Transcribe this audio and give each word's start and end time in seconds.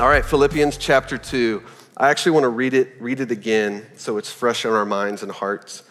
All 0.00 0.08
right, 0.08 0.24
Philippians 0.24 0.76
chapter 0.76 1.18
2. 1.18 1.60
I 1.96 2.10
actually 2.10 2.30
want 2.30 2.44
to 2.44 2.50
read 2.50 2.72
it, 2.72 2.94
read 3.00 3.18
it 3.18 3.32
again 3.32 3.84
so 3.96 4.16
it's 4.16 4.30
fresh 4.30 4.64
on 4.64 4.72
our 4.72 4.84
minds 4.84 5.24
and 5.24 5.32
hearts. 5.32 5.82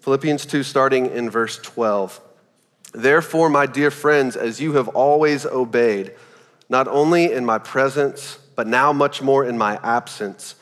Philippians 0.00 0.46
2, 0.46 0.62
starting 0.62 1.04
in 1.04 1.28
verse 1.28 1.58
12. 1.58 2.18
Therefore, 2.94 3.50
my 3.50 3.66
dear 3.66 3.90
friends, 3.90 4.36
as 4.36 4.58
you 4.58 4.72
have 4.72 4.88
always 4.88 5.44
obeyed, 5.44 6.14
not 6.70 6.88
only 6.88 7.30
in 7.30 7.44
my 7.44 7.58
presence, 7.58 8.38
but 8.56 8.66
now 8.66 8.90
much 8.94 9.20
more 9.20 9.44
in 9.44 9.58
my 9.58 9.78
absence, 9.82 10.54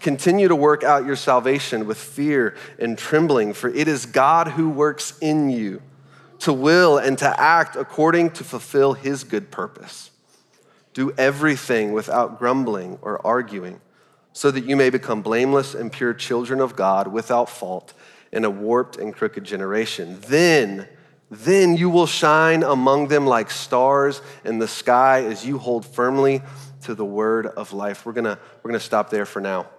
continue 0.00 0.48
to 0.48 0.56
work 0.56 0.82
out 0.82 1.06
your 1.06 1.14
salvation 1.14 1.86
with 1.86 1.98
fear 1.98 2.56
and 2.80 2.98
trembling, 2.98 3.52
for 3.52 3.68
it 3.68 3.86
is 3.86 4.06
God 4.06 4.48
who 4.48 4.68
works 4.68 5.16
in 5.20 5.50
you 5.50 5.82
to 6.40 6.52
will 6.52 6.98
and 6.98 7.16
to 7.18 7.40
act 7.40 7.76
according 7.76 8.32
to 8.32 8.42
fulfill 8.42 8.94
his 8.94 9.22
good 9.22 9.52
purpose. 9.52 10.09
Do 11.00 11.14
everything 11.16 11.92
without 11.92 12.38
grumbling 12.38 12.98
or 13.00 13.26
arguing, 13.26 13.80
so 14.34 14.50
that 14.50 14.66
you 14.66 14.76
may 14.76 14.90
become 14.90 15.22
blameless 15.22 15.74
and 15.74 15.90
pure 15.90 16.12
children 16.12 16.60
of 16.60 16.76
God 16.76 17.08
without 17.08 17.48
fault 17.48 17.94
in 18.30 18.44
a 18.44 18.50
warped 18.50 18.98
and 18.98 19.14
crooked 19.14 19.42
generation. 19.42 20.18
Then, 20.26 20.86
then 21.30 21.74
you 21.74 21.88
will 21.88 22.06
shine 22.06 22.62
among 22.62 23.08
them 23.08 23.26
like 23.26 23.50
stars 23.50 24.20
in 24.44 24.58
the 24.58 24.68
sky 24.68 25.24
as 25.24 25.46
you 25.46 25.56
hold 25.56 25.86
firmly 25.86 26.42
to 26.82 26.94
the 26.94 27.06
word 27.06 27.46
of 27.46 27.72
life. 27.72 28.04
We're 28.04 28.12
gonna, 28.12 28.38
we're 28.62 28.70
gonna 28.70 28.78
stop 28.78 29.08
there 29.08 29.24
for 29.24 29.40
now. 29.40 29.70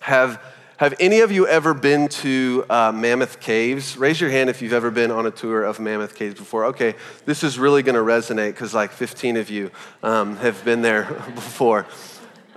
Have, 0.00 0.42
have 0.80 0.94
any 0.98 1.20
of 1.20 1.30
you 1.30 1.46
ever 1.46 1.74
been 1.74 2.08
to 2.08 2.64
uh, 2.70 2.90
Mammoth 2.90 3.38
Caves? 3.38 3.98
Raise 3.98 4.18
your 4.18 4.30
hand 4.30 4.48
if 4.48 4.62
you've 4.62 4.72
ever 4.72 4.90
been 4.90 5.10
on 5.10 5.26
a 5.26 5.30
tour 5.30 5.62
of 5.62 5.78
Mammoth 5.78 6.14
Caves 6.14 6.36
before. 6.36 6.64
Okay, 6.64 6.94
this 7.26 7.44
is 7.44 7.58
really 7.58 7.82
gonna 7.82 7.98
resonate 7.98 8.52
because 8.52 8.72
like 8.72 8.90
15 8.90 9.36
of 9.36 9.50
you 9.50 9.70
um, 10.02 10.36
have 10.36 10.64
been 10.64 10.80
there 10.80 11.04
before. 11.34 11.84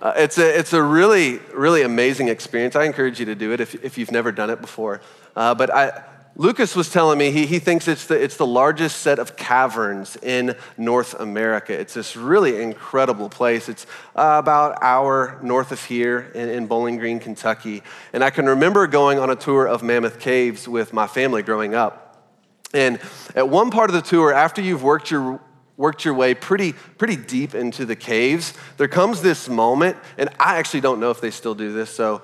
Uh, 0.01 0.13
it's, 0.15 0.37
a, 0.37 0.57
it's 0.57 0.71
a 0.71 0.81
really, 0.81 1.39
really 1.53 1.81
amazing 1.81 2.29
experience. 2.29 2.77
I 2.77 2.85
encourage 2.85 3.19
you 3.19 3.25
to 3.25 3.35
do 3.35 3.51
it 3.51 3.59
if, 3.59 3.75
if 3.83 3.97
you've 3.97 4.11
never 4.11 4.31
done 4.31 4.49
it 4.49 4.61
before. 4.61 5.01
Uh, 5.35 5.53
but 5.53 5.69
I, 5.69 6.01
Lucas 6.35 6.75
was 6.75 6.89
telling 6.89 7.19
me 7.19 7.29
he, 7.29 7.45
he 7.45 7.59
thinks 7.59 7.87
it's 7.87 8.07
the, 8.07 8.21
it's 8.21 8.37
the 8.37 8.45
largest 8.45 9.01
set 9.01 9.19
of 9.19 9.35
caverns 9.35 10.17
in 10.17 10.55
North 10.77 11.13
America. 11.19 11.79
It's 11.79 11.93
this 11.93 12.15
really 12.15 12.59
incredible 12.59 13.29
place. 13.29 13.69
It's 13.69 13.85
uh, 14.15 14.37
about 14.39 14.81
hour 14.81 15.37
north 15.43 15.71
of 15.71 15.83
here 15.83 16.31
in, 16.33 16.49
in 16.49 16.65
Bowling 16.65 16.97
Green, 16.97 17.19
Kentucky. 17.19 17.83
And 18.13 18.23
I 18.23 18.31
can 18.31 18.47
remember 18.47 18.87
going 18.87 19.19
on 19.19 19.29
a 19.29 19.35
tour 19.35 19.67
of 19.67 19.83
Mammoth 19.83 20.19
Caves 20.19 20.67
with 20.67 20.91
my 20.91 21.05
family 21.05 21.43
growing 21.43 21.75
up. 21.75 21.99
And 22.73 22.99
at 23.35 23.47
one 23.47 23.69
part 23.69 23.91
of 23.91 23.93
the 23.93 24.01
tour, 24.01 24.33
after 24.33 24.59
you've 24.59 24.81
worked 24.81 25.11
your 25.11 25.39
worked 25.75 26.05
your 26.05 26.13
way 26.13 26.35
pretty, 26.35 26.71
pretty 26.71 27.15
deep 27.15 27.55
into 27.55 27.83
the 27.83 27.95
caves, 27.95 28.53
there 28.77 28.87
comes 28.87 29.23
this 29.23 29.49
moment, 29.49 29.97
and 30.19 30.29
I 30.39 30.57
actually 30.57 30.81
don't 30.81 30.99
know 30.99 31.09
if 31.09 31.19
they 31.19 31.31
still 31.31 31.55
do 31.55 31.73
this, 31.73 31.89
so 31.89 32.21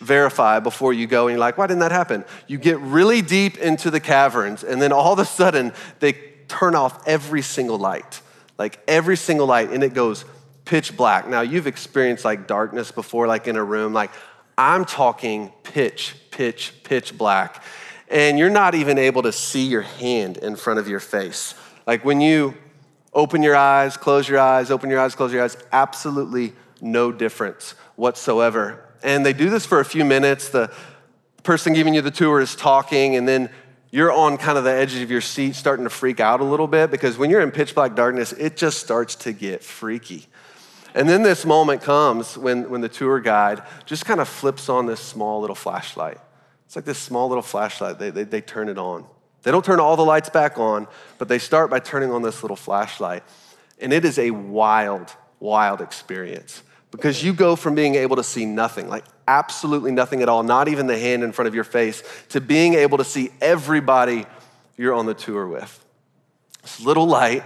verify 0.00 0.58
before 0.60 0.92
you 0.92 1.06
go 1.06 1.28
and 1.28 1.34
you're 1.34 1.40
like, 1.40 1.58
why 1.58 1.66
didn't 1.66 1.80
that 1.80 1.92
happen? 1.92 2.24
You 2.48 2.58
get 2.58 2.78
really 2.80 3.22
deep 3.22 3.58
into 3.58 3.90
the 3.90 4.00
caverns, 4.00 4.64
and 4.64 4.80
then 4.82 4.92
all 4.92 5.12
of 5.12 5.18
a 5.18 5.24
sudden 5.24 5.72
they 6.00 6.12
turn 6.48 6.74
off 6.74 7.06
every 7.06 7.42
single 7.42 7.78
light, 7.78 8.20
like 8.58 8.80
every 8.88 9.16
single 9.16 9.46
light, 9.46 9.70
and 9.70 9.84
it 9.84 9.94
goes 9.94 10.24
pitch 10.64 10.96
black. 10.96 11.28
Now, 11.28 11.42
you've 11.42 11.66
experienced 11.66 12.24
like 12.24 12.46
darkness 12.46 12.90
before, 12.90 13.26
like 13.26 13.46
in 13.46 13.56
a 13.56 13.64
room, 13.64 13.92
like 13.92 14.10
I'm 14.58 14.84
talking 14.84 15.52
pitch, 15.62 16.16
pitch, 16.30 16.72
pitch 16.82 17.16
black. 17.16 17.62
And 18.08 18.38
you're 18.38 18.50
not 18.50 18.74
even 18.74 18.98
able 18.98 19.22
to 19.22 19.32
see 19.32 19.66
your 19.66 19.82
hand 19.82 20.36
in 20.38 20.56
front 20.56 20.80
of 20.80 20.88
your 20.88 20.98
face. 20.98 21.54
Like 21.86 22.04
when 22.04 22.20
you 22.20 22.56
open 23.12 23.42
your 23.42 23.54
eyes, 23.54 23.96
close 23.96 24.28
your 24.28 24.38
eyes, 24.38 24.70
open 24.70 24.90
your 24.90 24.98
eyes, 24.98 25.14
close 25.14 25.32
your 25.32 25.44
eyes, 25.44 25.56
absolutely 25.72 26.54
no 26.80 27.12
difference 27.12 27.74
whatsoever 27.96 28.89
and 29.02 29.24
they 29.24 29.32
do 29.32 29.50
this 29.50 29.66
for 29.66 29.80
a 29.80 29.84
few 29.84 30.04
minutes. 30.04 30.48
The 30.48 30.72
person 31.42 31.72
giving 31.72 31.94
you 31.94 32.02
the 32.02 32.10
tour 32.10 32.40
is 32.40 32.54
talking, 32.54 33.16
and 33.16 33.26
then 33.26 33.50
you're 33.90 34.12
on 34.12 34.36
kind 34.36 34.56
of 34.56 34.64
the 34.64 34.72
edge 34.72 34.94
of 34.96 35.10
your 35.10 35.20
seat 35.20 35.56
starting 35.56 35.84
to 35.84 35.90
freak 35.90 36.20
out 36.20 36.40
a 36.40 36.44
little 36.44 36.68
bit 36.68 36.90
because 36.90 37.18
when 37.18 37.28
you're 37.28 37.40
in 37.40 37.50
pitch 37.50 37.74
black 37.74 37.96
darkness, 37.96 38.32
it 38.32 38.56
just 38.56 38.78
starts 38.78 39.16
to 39.16 39.32
get 39.32 39.64
freaky. 39.64 40.26
And 40.94 41.08
then 41.08 41.22
this 41.22 41.44
moment 41.44 41.82
comes 41.82 42.36
when, 42.36 42.70
when 42.70 42.80
the 42.80 42.88
tour 42.88 43.20
guide 43.20 43.62
just 43.86 44.04
kind 44.04 44.20
of 44.20 44.28
flips 44.28 44.68
on 44.68 44.86
this 44.86 45.00
small 45.00 45.40
little 45.40 45.56
flashlight. 45.56 46.18
It's 46.66 46.76
like 46.76 46.84
this 46.84 46.98
small 46.98 47.28
little 47.28 47.42
flashlight, 47.42 47.98
they, 47.98 48.10
they, 48.10 48.24
they 48.24 48.40
turn 48.40 48.68
it 48.68 48.78
on. 48.78 49.04
They 49.42 49.50
don't 49.50 49.64
turn 49.64 49.80
all 49.80 49.96
the 49.96 50.04
lights 50.04 50.28
back 50.30 50.58
on, 50.58 50.86
but 51.18 51.28
they 51.28 51.38
start 51.38 51.70
by 51.70 51.80
turning 51.80 52.12
on 52.12 52.22
this 52.22 52.42
little 52.42 52.56
flashlight. 52.56 53.24
And 53.80 53.92
it 53.92 54.04
is 54.04 54.18
a 54.18 54.30
wild, 54.30 55.12
wild 55.40 55.80
experience 55.80 56.62
because 56.90 57.22
you 57.22 57.32
go 57.32 57.56
from 57.56 57.74
being 57.74 57.94
able 57.94 58.16
to 58.16 58.24
see 58.24 58.44
nothing, 58.44 58.88
like 58.88 59.04
absolutely 59.28 59.92
nothing 59.92 60.22
at 60.22 60.28
all, 60.28 60.42
not 60.42 60.68
even 60.68 60.86
the 60.86 60.98
hand 60.98 61.22
in 61.22 61.32
front 61.32 61.46
of 61.46 61.54
your 61.54 61.64
face, 61.64 62.02
to 62.30 62.40
being 62.40 62.74
able 62.74 62.98
to 62.98 63.04
see 63.04 63.30
everybody 63.40 64.26
you're 64.76 64.94
on 64.94 65.06
the 65.06 65.14
tour 65.14 65.46
with. 65.46 65.84
This 66.62 66.80
little 66.80 67.06
light, 67.06 67.44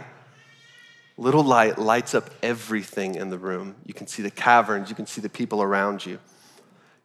little 1.16 1.44
light 1.44 1.78
lights 1.78 2.15
up 2.15 2.31
everything 2.43 3.16
in 3.16 3.28
the 3.28 3.38
room. 3.38 3.77
You 3.84 3.94
can 3.94 4.06
see 4.06 4.22
the 4.22 4.31
caverns, 4.31 4.88
you 4.88 4.97
can 4.97 5.06
see 5.06 5.21
the 5.21 5.28
people 5.28 5.62
around 5.62 6.05
you. 6.05 6.19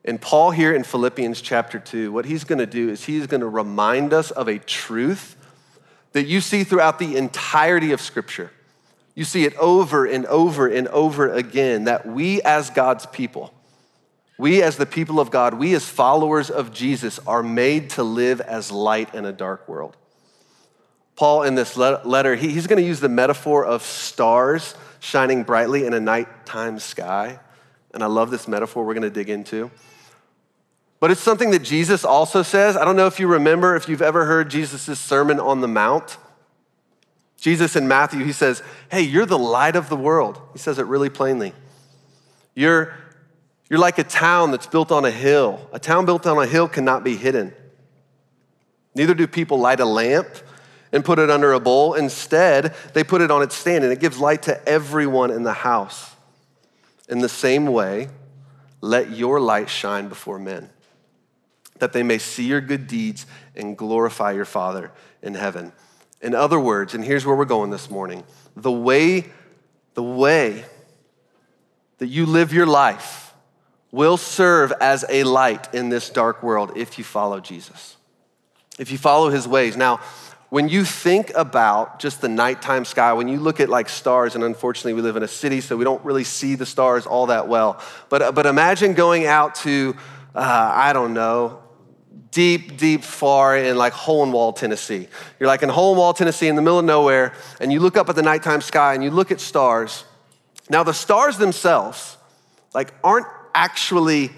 And 0.06 0.20
Paul, 0.20 0.52
here 0.52 0.74
in 0.74 0.84
Philippians 0.84 1.42
chapter 1.42 1.78
2, 1.78 2.12
what 2.12 2.26
he's 2.26 2.46
to 2.60 2.66
do 2.66 2.90
is 2.90 3.04
he's 3.04 3.28
to 3.42 3.48
remind 3.48 4.14
us 4.14 4.32
of 4.32 4.48
a 4.48 4.58
truth 4.58 5.36
that 6.14 6.26
you 6.26 6.42
see 6.42 6.64
throughout 6.64 7.00
the 7.00 7.18
entirety 7.18 7.92
of 7.92 8.00
Scripture. 8.00 8.52
You 9.20 9.26
see 9.26 9.44
it 9.44 9.54
over 9.58 10.06
and 10.06 10.26
over 10.28 10.66
and 10.66 10.88
over 10.88 11.30
again 11.30 11.84
that 11.84 12.06
we, 12.06 12.42
as 12.42 12.70
God's 12.70 13.06
people, 13.06 13.54
we, 14.38 14.62
as 14.62 14.78
the 14.78 14.86
people 14.86 15.20
of 15.20 15.30
God, 15.30 15.56
we, 15.56 15.74
as 15.74 15.84
followers 15.86 16.50
of 16.50 16.72
Jesus, 16.72 17.20
are 17.28 17.44
made 17.44 17.90
to 17.90 18.04
live 18.04 18.40
as 18.40 18.72
light 18.72 19.14
in 19.14 19.26
a 19.26 19.34
dark 19.34 19.68
world. 19.68 19.98
Paul, 21.18 21.44
in 21.44 21.56
this 21.56 21.76
letter, 21.76 22.38
he's 22.38 22.66
going 22.66 22.82
to 22.82 22.88
use 22.88 23.02
the 23.02 23.10
metaphor 23.10 23.66
of 23.66 23.84
stars 23.84 24.74
shining 25.02 25.44
brightly 25.44 25.86
in 25.86 25.94
a 25.94 26.00
nighttime 26.00 26.80
sky. 26.80 27.42
And 27.94 28.02
I 28.02 28.06
love 28.06 28.32
this 28.32 28.48
metaphor 28.48 28.86
we're 28.86 28.94
going 28.94 29.02
to 29.02 29.10
dig 29.10 29.30
into. 29.30 29.70
But 31.02 31.12
it's 31.12 31.20
something 31.20 31.52
that 31.52 31.64
Jesus 31.64 32.06
also 32.06 32.42
says. 32.42 32.78
I 32.78 32.86
don't 32.86 32.96
know 32.96 33.08
if 33.08 33.20
you 33.20 33.28
remember, 33.28 33.76
if 33.76 33.90
you've 33.90 34.02
ever 34.02 34.24
heard 34.24 34.50
Jesus' 34.50 34.98
Sermon 34.98 35.42
on 35.42 35.60
the 35.60 35.68
Mount. 35.68 36.16
Jesus 37.40 37.76
in 37.76 37.88
Matthew, 37.88 38.24
he 38.26 38.34
says, 38.34 38.62
Hey, 38.92 39.02
you're 39.02 39.26
the 39.26 39.40
light 39.40 39.76
of 39.76 39.90
the 39.90 39.96
world. 39.96 40.42
He 40.54 40.60
says 40.60 40.78
it 40.78 40.86
really 40.86 41.10
plainly. 41.10 41.54
You're, 42.54 42.94
you're 43.70 43.80
like 43.80 43.98
a 43.98 44.04
town 44.04 44.52
that's 44.52 44.68
built 44.68 44.92
on 44.92 45.06
a 45.06 45.12
hill. 45.12 45.68
A 45.72 45.80
town 45.80 46.06
built 46.06 46.28
on 46.28 46.38
a 46.38 46.46
hill 46.46 46.68
cannot 46.68 47.04
be 47.04 47.16
hidden. 47.16 47.54
Neither 48.96 49.14
do 49.14 49.28
people 49.28 49.60
light 49.60 49.80
a 49.80 49.86
lamp 49.86 50.28
and 50.92 51.06
put 51.06 51.20
it 51.20 51.30
under 51.30 51.54
a 51.54 51.60
bowl. 51.60 51.94
Instead, 51.94 52.76
they 52.94 53.04
put 53.04 53.22
it 53.22 53.32
on 53.32 53.42
its 53.42 53.56
stand 53.56 53.84
and 53.84 53.94
it 53.94 54.00
gives 54.00 54.18
light 54.18 54.44
to 54.44 54.68
everyone 54.68 55.32
in 55.32 55.44
the 55.44 55.54
house. 55.54 56.16
In 57.08 57.20
the 57.20 57.30
same 57.30 57.68
way, 57.68 58.10
let 58.82 59.12
your 59.12 59.40
light 59.40 59.70
shine 59.70 60.10
before 60.10 60.40
men, 60.40 60.70
that 61.80 61.94
they 61.94 62.04
may 62.04 62.18
see 62.18 62.46
your 62.46 62.62
good 62.62 62.88
deeds 62.88 63.26
and 63.56 63.78
glorify 63.78 64.32
your 64.32 64.46
Father 64.46 64.92
in 65.22 65.36
heaven. 65.36 65.72
In 66.22 66.36
other 66.36 66.60
words, 66.60 66.94
and 66.94 67.04
here's 67.04 67.26
where 67.26 67.36
we're 67.36 67.46
going 67.46 67.70
this 67.70 67.90
morning 67.90 68.24
the 68.56 68.72
way, 68.72 69.26
the 69.94 70.04
way 70.04 70.66
that 72.00 72.08
you 72.08 72.26
live 72.26 72.54
your 72.54 72.66
life 72.66 73.34
will 73.92 74.18
serve 74.18 74.72
as 74.82 75.06
a 75.10 75.24
light 75.24 75.74
in 75.74 75.90
this 75.90 76.10
dark 76.10 76.44
world 76.44 76.74
if 76.76 76.98
you 76.98 77.04
follow 77.04 77.40
Jesus, 77.40 77.98
if 78.78 78.92
you 78.92 78.98
follow 78.98 79.30
his 79.30 79.48
ways. 79.48 79.78
Now, 79.78 80.00
when 80.50 80.68
you 80.68 80.84
think 80.84 81.32
about 81.36 82.00
just 82.00 82.22
the 82.22 82.30
nighttime 82.30 82.84
sky, 82.84 83.14
when 83.14 83.28
you 83.28 83.40
look 83.40 83.60
at 83.60 83.70
like 83.70 83.88
stars, 83.88 84.36
and 84.36 84.44
unfortunately 84.44 84.94
we 84.94 85.02
live 85.02 85.16
in 85.16 85.24
a 85.24 85.28
city, 85.28 85.62
so 85.62 85.78
we 85.78 85.84
don't 85.84 86.04
really 86.04 86.24
see 86.24 86.56
the 86.56 86.66
stars 86.66 87.06
all 87.06 87.28
that 87.28 87.48
well. 87.48 87.80
But, 88.10 88.34
but 88.34 88.46
imagine 88.46 88.94
going 88.94 89.26
out 89.26 89.56
to, 89.56 89.96
uh, 90.34 90.72
I 90.76 90.92
don't 90.94 91.14
know, 91.14 91.62
deep, 92.32 92.78
deep 92.78 93.04
far 93.04 93.58
in 93.58 93.78
like 93.78 93.94
Wall, 94.08 94.54
Tennessee. 94.54 95.08
You're 95.40 95.48
like 95.48 95.64
in 95.64 95.70
Wall, 95.70 96.14
Tennessee, 96.14 96.48
in 96.48 96.56
the 96.56 96.62
middle 96.62 96.80
of 96.80 96.86
nowhere, 96.86 97.34
and 97.60 97.72
you 97.72 97.80
look 97.80 97.98
up 97.98 98.10
at 98.10 98.16
the 98.16 98.22
nighttime 98.22 98.62
sky 98.62 98.94
and 98.94 99.04
you 99.04 99.12
look 99.12 99.32
at 99.32 99.40
stars. 99.40 100.04
Now, 100.70 100.84
the 100.84 100.94
stars 100.94 101.38
themselves, 101.38 102.18
like, 102.74 102.94
aren't 103.04 103.28
actually 103.56 104.32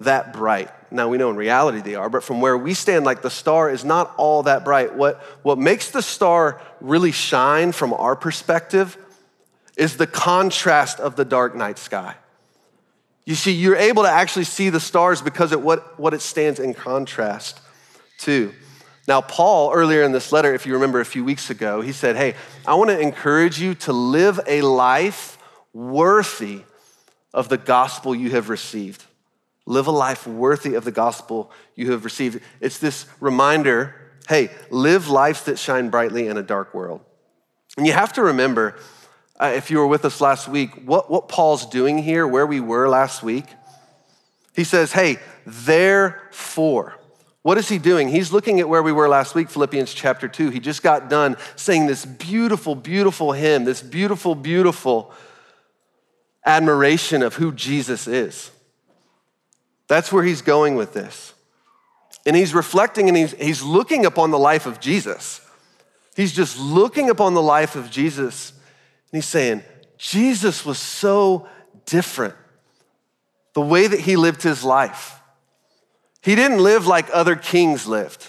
that 0.00 0.32
bright. 0.32 0.70
Now, 0.90 1.08
we 1.08 1.18
know 1.18 1.28
in 1.28 1.36
reality 1.36 1.82
they 1.82 1.94
are, 1.94 2.08
but 2.08 2.24
from 2.24 2.40
where 2.40 2.56
we 2.56 2.72
stand, 2.72 3.04
like, 3.04 3.20
the 3.20 3.30
star 3.30 3.70
is 3.70 3.84
not 3.84 4.14
all 4.16 4.44
that 4.44 4.64
bright. 4.64 4.94
What, 4.94 5.20
what 5.42 5.58
makes 5.58 5.90
the 5.90 6.00
star 6.00 6.62
really 6.80 7.12
shine 7.12 7.72
from 7.72 7.92
our 7.92 8.16
perspective 8.16 8.96
is 9.76 9.98
the 9.98 10.06
contrast 10.06 10.98
of 10.98 11.16
the 11.16 11.24
dark 11.24 11.54
night 11.54 11.78
sky. 11.78 12.14
You 13.28 13.34
see, 13.34 13.52
you're 13.52 13.76
able 13.76 14.04
to 14.04 14.10
actually 14.10 14.44
see 14.44 14.70
the 14.70 14.80
stars 14.80 15.20
because 15.20 15.52
of 15.52 15.62
what, 15.62 16.00
what 16.00 16.14
it 16.14 16.22
stands 16.22 16.58
in 16.58 16.72
contrast 16.72 17.60
to. 18.20 18.54
Now, 19.06 19.20
Paul, 19.20 19.70
earlier 19.74 20.02
in 20.02 20.12
this 20.12 20.32
letter, 20.32 20.54
if 20.54 20.64
you 20.64 20.72
remember 20.72 20.98
a 20.98 21.04
few 21.04 21.26
weeks 21.26 21.50
ago, 21.50 21.82
he 21.82 21.92
said, 21.92 22.16
Hey, 22.16 22.36
I 22.66 22.72
want 22.76 22.88
to 22.88 22.98
encourage 22.98 23.60
you 23.60 23.74
to 23.74 23.92
live 23.92 24.40
a 24.46 24.62
life 24.62 25.36
worthy 25.74 26.62
of 27.34 27.50
the 27.50 27.58
gospel 27.58 28.14
you 28.14 28.30
have 28.30 28.48
received. 28.48 29.04
Live 29.66 29.88
a 29.88 29.90
life 29.90 30.26
worthy 30.26 30.74
of 30.74 30.86
the 30.86 30.90
gospel 30.90 31.50
you 31.74 31.92
have 31.92 32.06
received. 32.06 32.40
It's 32.62 32.78
this 32.78 33.04
reminder 33.20 33.94
hey, 34.26 34.48
live 34.70 35.10
lives 35.10 35.44
that 35.44 35.58
shine 35.58 35.90
brightly 35.90 36.28
in 36.28 36.38
a 36.38 36.42
dark 36.42 36.72
world. 36.72 37.02
And 37.76 37.86
you 37.86 37.92
have 37.92 38.14
to 38.14 38.22
remember, 38.22 38.76
uh, 39.40 39.52
if 39.54 39.70
you 39.70 39.78
were 39.78 39.86
with 39.86 40.04
us 40.04 40.20
last 40.20 40.48
week, 40.48 40.70
what, 40.84 41.10
what 41.10 41.28
Paul's 41.28 41.66
doing 41.66 41.98
here, 41.98 42.26
where 42.26 42.46
we 42.46 42.60
were 42.60 42.88
last 42.88 43.22
week. 43.22 43.46
He 44.54 44.64
says, 44.64 44.92
hey, 44.92 45.18
therefore. 45.46 46.96
What 47.42 47.56
is 47.56 47.68
he 47.68 47.78
doing? 47.78 48.08
He's 48.08 48.32
looking 48.32 48.58
at 48.58 48.68
where 48.68 48.82
we 48.82 48.90
were 48.90 49.08
last 49.08 49.34
week, 49.34 49.48
Philippians 49.48 49.94
chapter 49.94 50.26
2. 50.26 50.50
He 50.50 50.58
just 50.58 50.82
got 50.82 51.08
done 51.08 51.36
saying 51.54 51.86
this 51.86 52.04
beautiful, 52.04 52.74
beautiful 52.74 53.32
hymn, 53.32 53.64
this 53.64 53.80
beautiful, 53.80 54.34
beautiful 54.34 55.12
admiration 56.44 57.22
of 57.22 57.34
who 57.34 57.52
Jesus 57.52 58.08
is. 58.08 58.50
That's 59.86 60.12
where 60.12 60.24
he's 60.24 60.42
going 60.42 60.74
with 60.74 60.92
this. 60.92 61.32
And 62.26 62.34
he's 62.34 62.52
reflecting 62.52 63.08
and 63.08 63.16
he's, 63.16 63.32
he's 63.32 63.62
looking 63.62 64.04
upon 64.04 64.32
the 64.32 64.38
life 64.38 64.66
of 64.66 64.80
Jesus. 64.80 65.40
He's 66.16 66.32
just 66.32 66.58
looking 66.58 67.08
upon 67.08 67.34
the 67.34 67.42
life 67.42 67.76
of 67.76 67.90
Jesus 67.90 68.52
he's 69.12 69.26
saying, 69.26 69.62
Jesus 69.96 70.64
was 70.64 70.78
so 70.78 71.48
different. 71.86 72.34
The 73.54 73.60
way 73.60 73.86
that 73.86 74.00
he 74.00 74.16
lived 74.16 74.42
his 74.42 74.62
life. 74.62 75.20
He 76.22 76.34
didn't 76.34 76.58
live 76.58 76.86
like 76.86 77.08
other 77.12 77.34
kings 77.34 77.86
lived. 77.86 78.26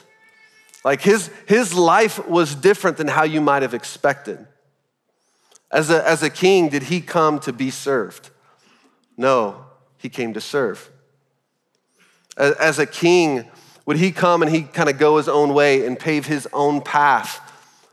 Like 0.84 1.02
his, 1.02 1.30
his 1.48 1.74
life 1.74 2.26
was 2.28 2.56
different 2.56 2.98
than 2.98 3.08
how 3.08 3.24
you 3.24 3.42
might 3.42 3.62
have 3.62 3.74
expected. 3.74 4.48
As 5.72 5.90
a, 5.90 6.08
as 6.08 6.24
a 6.24 6.30
king, 6.30 6.70
did 6.70 6.84
he 6.84 7.02
come 7.02 7.40
to 7.42 7.54
be 7.54 7.70
served? 7.70 8.30
No, 9.18 9.66
he 9.98 10.10
came 10.10 10.34
to 10.34 10.42
serve. 10.42 10.90
As, 12.38 12.54
as 12.56 12.80
a 12.80 12.86
king, 12.86 13.46
would 13.86 13.98
he 13.98 14.12
come 14.12 14.42
and 14.42 14.50
he 14.50 14.64
kind 14.64 14.90
of 14.90 14.98
go 14.98 15.18
his 15.18 15.28
own 15.28 15.54
way 15.54 15.86
and 15.86 16.00
pave 16.00 16.26
his 16.26 16.48
own 16.54 16.82
path 16.82 17.49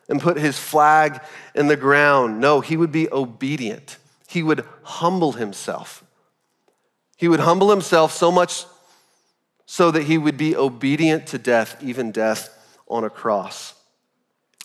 and 0.08 0.20
put 0.20 0.36
his 0.36 0.58
flag 0.58 1.20
in 1.54 1.66
the 1.66 1.76
ground? 1.76 2.40
No, 2.40 2.60
he 2.60 2.76
would 2.76 2.92
be 2.92 3.10
obedient. 3.10 3.98
He 4.28 4.42
would 4.42 4.64
humble 4.82 5.32
himself. 5.32 6.04
He 7.16 7.28
would 7.28 7.40
humble 7.40 7.70
himself 7.70 8.12
so 8.12 8.30
much 8.30 8.64
so 9.66 9.90
that 9.90 10.04
he 10.04 10.16
would 10.16 10.36
be 10.36 10.54
obedient 10.54 11.26
to 11.28 11.38
death, 11.38 11.76
even 11.82 12.12
death 12.12 12.50
on 12.88 13.04
a 13.04 13.10
cross. 13.10 13.74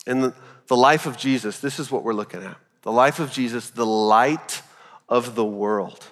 In 0.05 0.21
the, 0.21 0.33
life 0.69 1.05
of 1.05 1.17
Jesus, 1.17 1.59
this 1.59 1.79
is 1.79 1.91
what 1.91 2.05
we're 2.05 2.13
looking 2.13 2.41
at 2.43 2.55
the 2.83 2.91
life 2.93 3.19
of 3.19 3.29
Jesus, 3.29 3.71
the 3.71 3.85
light 3.85 4.61
of 5.09 5.35
the 5.35 5.43
world. 5.43 6.05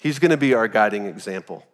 He's 0.00 0.18
gonna 0.18 0.38
be 0.38 0.54
our 0.54 0.68
guiding 0.68 1.04
example. 1.04 1.66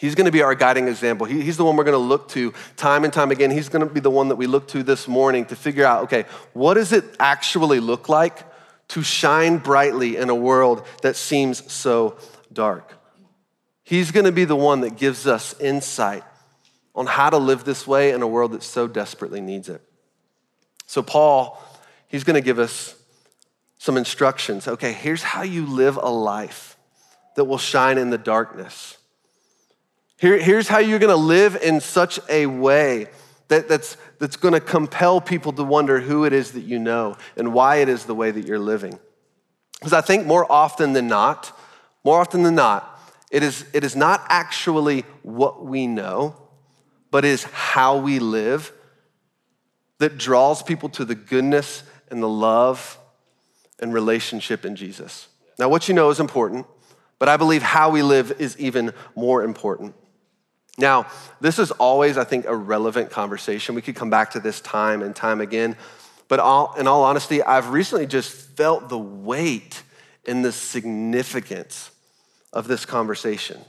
He's 0.00 0.14
gonna 0.14 0.30
be 0.30 0.42
our 0.42 0.54
guiding 0.54 0.88
example. 0.88 1.26
He, 1.26 1.40
he's 1.40 1.56
the 1.56 1.64
one 1.64 1.76
we're 1.76 1.84
gonna 1.84 1.96
look 1.96 2.28
to 2.30 2.52
time 2.76 3.04
and 3.04 3.12
time 3.12 3.30
again. 3.30 3.50
He's 3.50 3.68
gonna 3.68 3.86
be 3.86 4.00
the 4.00 4.10
one 4.10 4.28
that 4.28 4.36
we 4.36 4.46
look 4.46 4.68
to 4.68 4.82
this 4.82 5.08
morning 5.08 5.46
to 5.46 5.56
figure 5.56 5.86
out 5.86 6.04
okay, 6.04 6.26
what 6.52 6.74
does 6.74 6.92
it 6.92 7.04
actually 7.18 7.80
look 7.80 8.08
like 8.08 8.44
to 8.88 9.02
shine 9.02 9.58
brightly 9.58 10.16
in 10.16 10.28
a 10.28 10.34
world 10.34 10.86
that 11.02 11.16
seems 11.16 11.72
so 11.72 12.18
dark? 12.52 12.92
He's 13.84 14.10
gonna 14.10 14.32
be 14.32 14.44
the 14.44 14.56
one 14.56 14.80
that 14.82 14.96
gives 14.96 15.26
us 15.26 15.58
insight 15.60 16.24
on 16.94 17.06
how 17.06 17.30
to 17.30 17.38
live 17.38 17.64
this 17.64 17.86
way 17.86 18.10
in 18.12 18.20
a 18.20 18.26
world 18.26 18.52
that 18.52 18.62
so 18.62 18.86
desperately 18.86 19.40
needs 19.40 19.68
it. 19.68 19.82
So, 20.86 21.02
Paul, 21.02 21.62
he's 22.08 22.24
gonna 22.24 22.40
give 22.40 22.58
us 22.58 22.94
some 23.78 23.96
instructions. 23.96 24.68
Okay, 24.68 24.92
here's 24.92 25.22
how 25.22 25.42
you 25.42 25.66
live 25.66 25.96
a 25.96 26.10
life 26.10 26.76
that 27.36 27.44
will 27.44 27.58
shine 27.58 27.96
in 27.96 28.10
the 28.10 28.18
darkness. 28.18 28.98
Here, 30.18 30.38
here's 30.38 30.68
how 30.68 30.78
you're 30.78 30.98
gonna 30.98 31.16
live 31.16 31.56
in 31.56 31.80
such 31.80 32.18
a 32.28 32.46
way 32.46 33.08
that, 33.48 33.68
that's, 33.68 33.96
that's 34.18 34.36
gonna 34.36 34.60
compel 34.60 35.20
people 35.20 35.52
to 35.52 35.62
wonder 35.62 36.00
who 36.00 36.24
it 36.24 36.32
is 36.32 36.52
that 36.52 36.62
you 36.62 36.78
know 36.78 37.16
and 37.36 37.52
why 37.52 37.76
it 37.76 37.88
is 37.88 38.04
the 38.04 38.14
way 38.14 38.30
that 38.30 38.46
you're 38.46 38.58
living. 38.58 38.98
Because 39.78 39.92
I 39.92 40.00
think 40.00 40.26
more 40.26 40.50
often 40.50 40.94
than 40.94 41.06
not, 41.06 41.56
more 42.02 42.20
often 42.20 42.42
than 42.42 42.54
not, 42.54 42.98
it 43.30 43.42
is, 43.42 43.66
it 43.74 43.84
is 43.84 43.94
not 43.94 44.24
actually 44.28 45.02
what 45.22 45.64
we 45.64 45.86
know, 45.86 46.34
but 47.10 47.24
is 47.24 47.44
how 47.44 47.98
we 47.98 48.18
live 48.18 48.72
that 49.98 50.16
draws 50.16 50.62
people 50.62 50.88
to 50.90 51.04
the 51.04 51.14
goodness 51.14 51.82
and 52.10 52.22
the 52.22 52.28
love 52.28 52.98
and 53.80 53.92
relationship 53.92 54.64
in 54.64 54.76
Jesus. 54.76 55.28
Now, 55.58 55.68
what 55.68 55.88
you 55.88 55.94
know 55.94 56.10
is 56.10 56.20
important, 56.20 56.66
but 57.18 57.28
I 57.28 57.36
believe 57.36 57.62
how 57.62 57.90
we 57.90 58.02
live 58.02 58.40
is 58.40 58.58
even 58.58 58.92
more 59.14 59.42
important. 59.42 59.94
Now, 60.78 61.06
this 61.40 61.58
is 61.58 61.70
always, 61.72 62.18
I 62.18 62.24
think, 62.24 62.44
a 62.46 62.54
relevant 62.54 63.10
conversation. 63.10 63.74
We 63.74 63.82
could 63.82 63.96
come 63.96 64.10
back 64.10 64.32
to 64.32 64.40
this 64.40 64.60
time 64.60 65.02
and 65.02 65.16
time 65.16 65.40
again, 65.40 65.76
but 66.28 66.38
all, 66.38 66.74
in 66.78 66.86
all 66.86 67.04
honesty, 67.04 67.42
I've 67.42 67.70
recently 67.70 68.06
just 68.06 68.30
felt 68.30 68.88
the 68.88 68.98
weight 68.98 69.82
and 70.26 70.44
the 70.44 70.52
significance 70.52 71.90
of 72.52 72.68
this 72.68 72.84
conversation. 72.84 73.60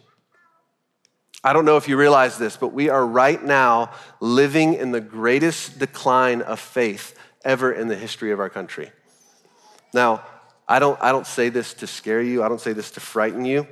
I 1.44 1.54
don't 1.54 1.66
know 1.66 1.78
if 1.78 1.88
you 1.88 1.98
realize 1.98 2.38
this, 2.38 2.58
but 2.58 2.74
we 2.74 2.90
are 2.90 3.06
right 3.06 3.42
now 3.42 3.92
living 4.20 4.74
in 4.74 4.92
the 4.92 5.00
greatest 5.00 5.80
decline 5.80 6.42
of 6.42 6.60
faith 6.60 7.18
ever 7.46 7.72
in 7.72 7.88
the 7.88 7.96
history 7.96 8.32
of 8.32 8.40
our 8.40 8.50
country. 8.50 8.92
Now, 9.94 10.24
I 10.68 10.80
don't, 10.80 11.02
I 11.02 11.14
don't 11.14 11.28
say 11.28 11.48
this 11.48 11.74
to 11.76 11.88
scare 11.88 12.22
you, 12.22 12.44
I 12.44 12.50
don't 12.50 12.60
say 12.60 12.74
this 12.74 12.92
to 12.92 13.00
frighten 13.00 13.46
you. 13.46 13.66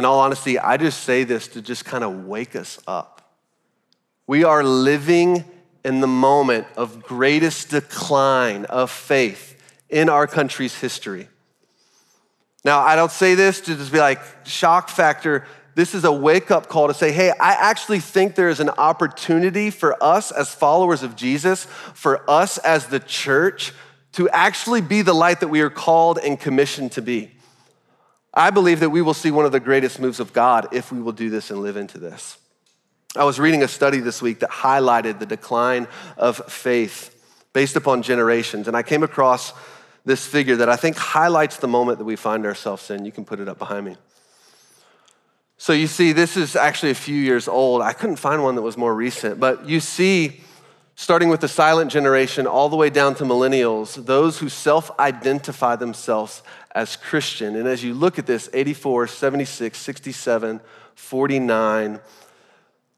In 0.00 0.06
all 0.06 0.20
honesty, 0.20 0.58
I 0.58 0.78
just 0.78 1.04
say 1.04 1.24
this 1.24 1.46
to 1.48 1.60
just 1.60 1.84
kind 1.84 2.02
of 2.02 2.24
wake 2.24 2.56
us 2.56 2.78
up. 2.86 3.36
We 4.26 4.44
are 4.44 4.64
living 4.64 5.44
in 5.84 6.00
the 6.00 6.06
moment 6.06 6.66
of 6.78 7.02
greatest 7.02 7.68
decline 7.68 8.64
of 8.64 8.90
faith 8.90 9.62
in 9.90 10.08
our 10.08 10.26
country's 10.26 10.74
history. 10.74 11.28
Now, 12.64 12.80
I 12.80 12.96
don't 12.96 13.12
say 13.12 13.34
this 13.34 13.60
to 13.60 13.76
just 13.76 13.92
be 13.92 13.98
like 13.98 14.22
shock 14.46 14.88
factor. 14.88 15.44
This 15.74 15.94
is 15.94 16.04
a 16.04 16.12
wake 16.12 16.50
up 16.50 16.66
call 16.66 16.88
to 16.88 16.94
say, 16.94 17.12
hey, 17.12 17.32
I 17.38 17.52
actually 17.52 18.00
think 18.00 18.36
there 18.36 18.48
is 18.48 18.60
an 18.60 18.70
opportunity 18.70 19.68
for 19.68 20.02
us 20.02 20.32
as 20.32 20.48
followers 20.48 21.02
of 21.02 21.14
Jesus, 21.14 21.66
for 21.92 22.24
us 22.26 22.56
as 22.56 22.86
the 22.86 23.00
church, 23.00 23.74
to 24.12 24.30
actually 24.30 24.80
be 24.80 25.02
the 25.02 25.12
light 25.12 25.40
that 25.40 25.48
we 25.48 25.60
are 25.60 25.68
called 25.68 26.18
and 26.24 26.40
commissioned 26.40 26.92
to 26.92 27.02
be. 27.02 27.32
I 28.32 28.50
believe 28.50 28.80
that 28.80 28.90
we 28.90 29.02
will 29.02 29.14
see 29.14 29.30
one 29.30 29.44
of 29.44 29.52
the 29.52 29.60
greatest 29.60 29.98
moves 30.00 30.20
of 30.20 30.32
God 30.32 30.68
if 30.72 30.92
we 30.92 31.00
will 31.00 31.12
do 31.12 31.30
this 31.30 31.50
and 31.50 31.60
live 31.60 31.76
into 31.76 31.98
this. 31.98 32.38
I 33.16 33.24
was 33.24 33.40
reading 33.40 33.62
a 33.64 33.68
study 33.68 33.98
this 33.98 34.22
week 34.22 34.38
that 34.40 34.50
highlighted 34.50 35.18
the 35.18 35.26
decline 35.26 35.88
of 36.16 36.36
faith 36.50 37.16
based 37.52 37.74
upon 37.74 38.02
generations, 38.02 38.68
and 38.68 38.76
I 38.76 38.84
came 38.84 39.02
across 39.02 39.52
this 40.04 40.24
figure 40.26 40.56
that 40.56 40.68
I 40.68 40.76
think 40.76 40.96
highlights 40.96 41.56
the 41.56 41.68
moment 41.68 41.98
that 41.98 42.04
we 42.04 42.16
find 42.16 42.46
ourselves 42.46 42.88
in. 42.90 43.04
You 43.04 43.12
can 43.12 43.24
put 43.24 43.40
it 43.40 43.48
up 43.48 43.58
behind 43.58 43.86
me. 43.86 43.96
So 45.58 45.72
you 45.72 45.88
see, 45.88 46.12
this 46.12 46.36
is 46.36 46.56
actually 46.56 46.90
a 46.90 46.94
few 46.94 47.16
years 47.16 47.48
old. 47.48 47.82
I 47.82 47.92
couldn't 47.92 48.16
find 48.16 48.42
one 48.42 48.54
that 48.54 48.62
was 48.62 48.76
more 48.76 48.94
recent, 48.94 49.38
but 49.40 49.68
you 49.68 49.80
see 49.80 50.40
starting 51.00 51.30
with 51.30 51.40
the 51.40 51.48
silent 51.48 51.90
generation 51.90 52.46
all 52.46 52.68
the 52.68 52.76
way 52.76 52.90
down 52.90 53.14
to 53.14 53.24
millennials, 53.24 54.04
those 54.04 54.38
who 54.38 54.50
self 54.50 54.90
identify 55.00 55.74
themselves 55.74 56.42
as 56.74 56.94
Christian. 56.94 57.56
And 57.56 57.66
as 57.66 57.82
you 57.82 57.94
look 57.94 58.18
at 58.18 58.26
this 58.26 58.50
84, 58.52 59.06
76, 59.06 59.78
67, 59.78 60.60
49, 60.94 62.00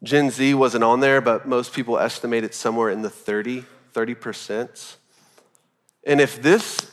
Gen 0.02 0.30
Z 0.30 0.54
wasn't 0.54 0.82
on 0.82 0.98
there, 0.98 1.20
but 1.20 1.46
most 1.46 1.72
people 1.72 1.96
estimate 1.96 2.42
it 2.42 2.56
somewhere 2.56 2.90
in 2.90 3.02
the 3.02 3.08
30, 3.08 3.64
30%. 3.94 4.96
And 6.04 6.20
if 6.20 6.42
this 6.42 6.90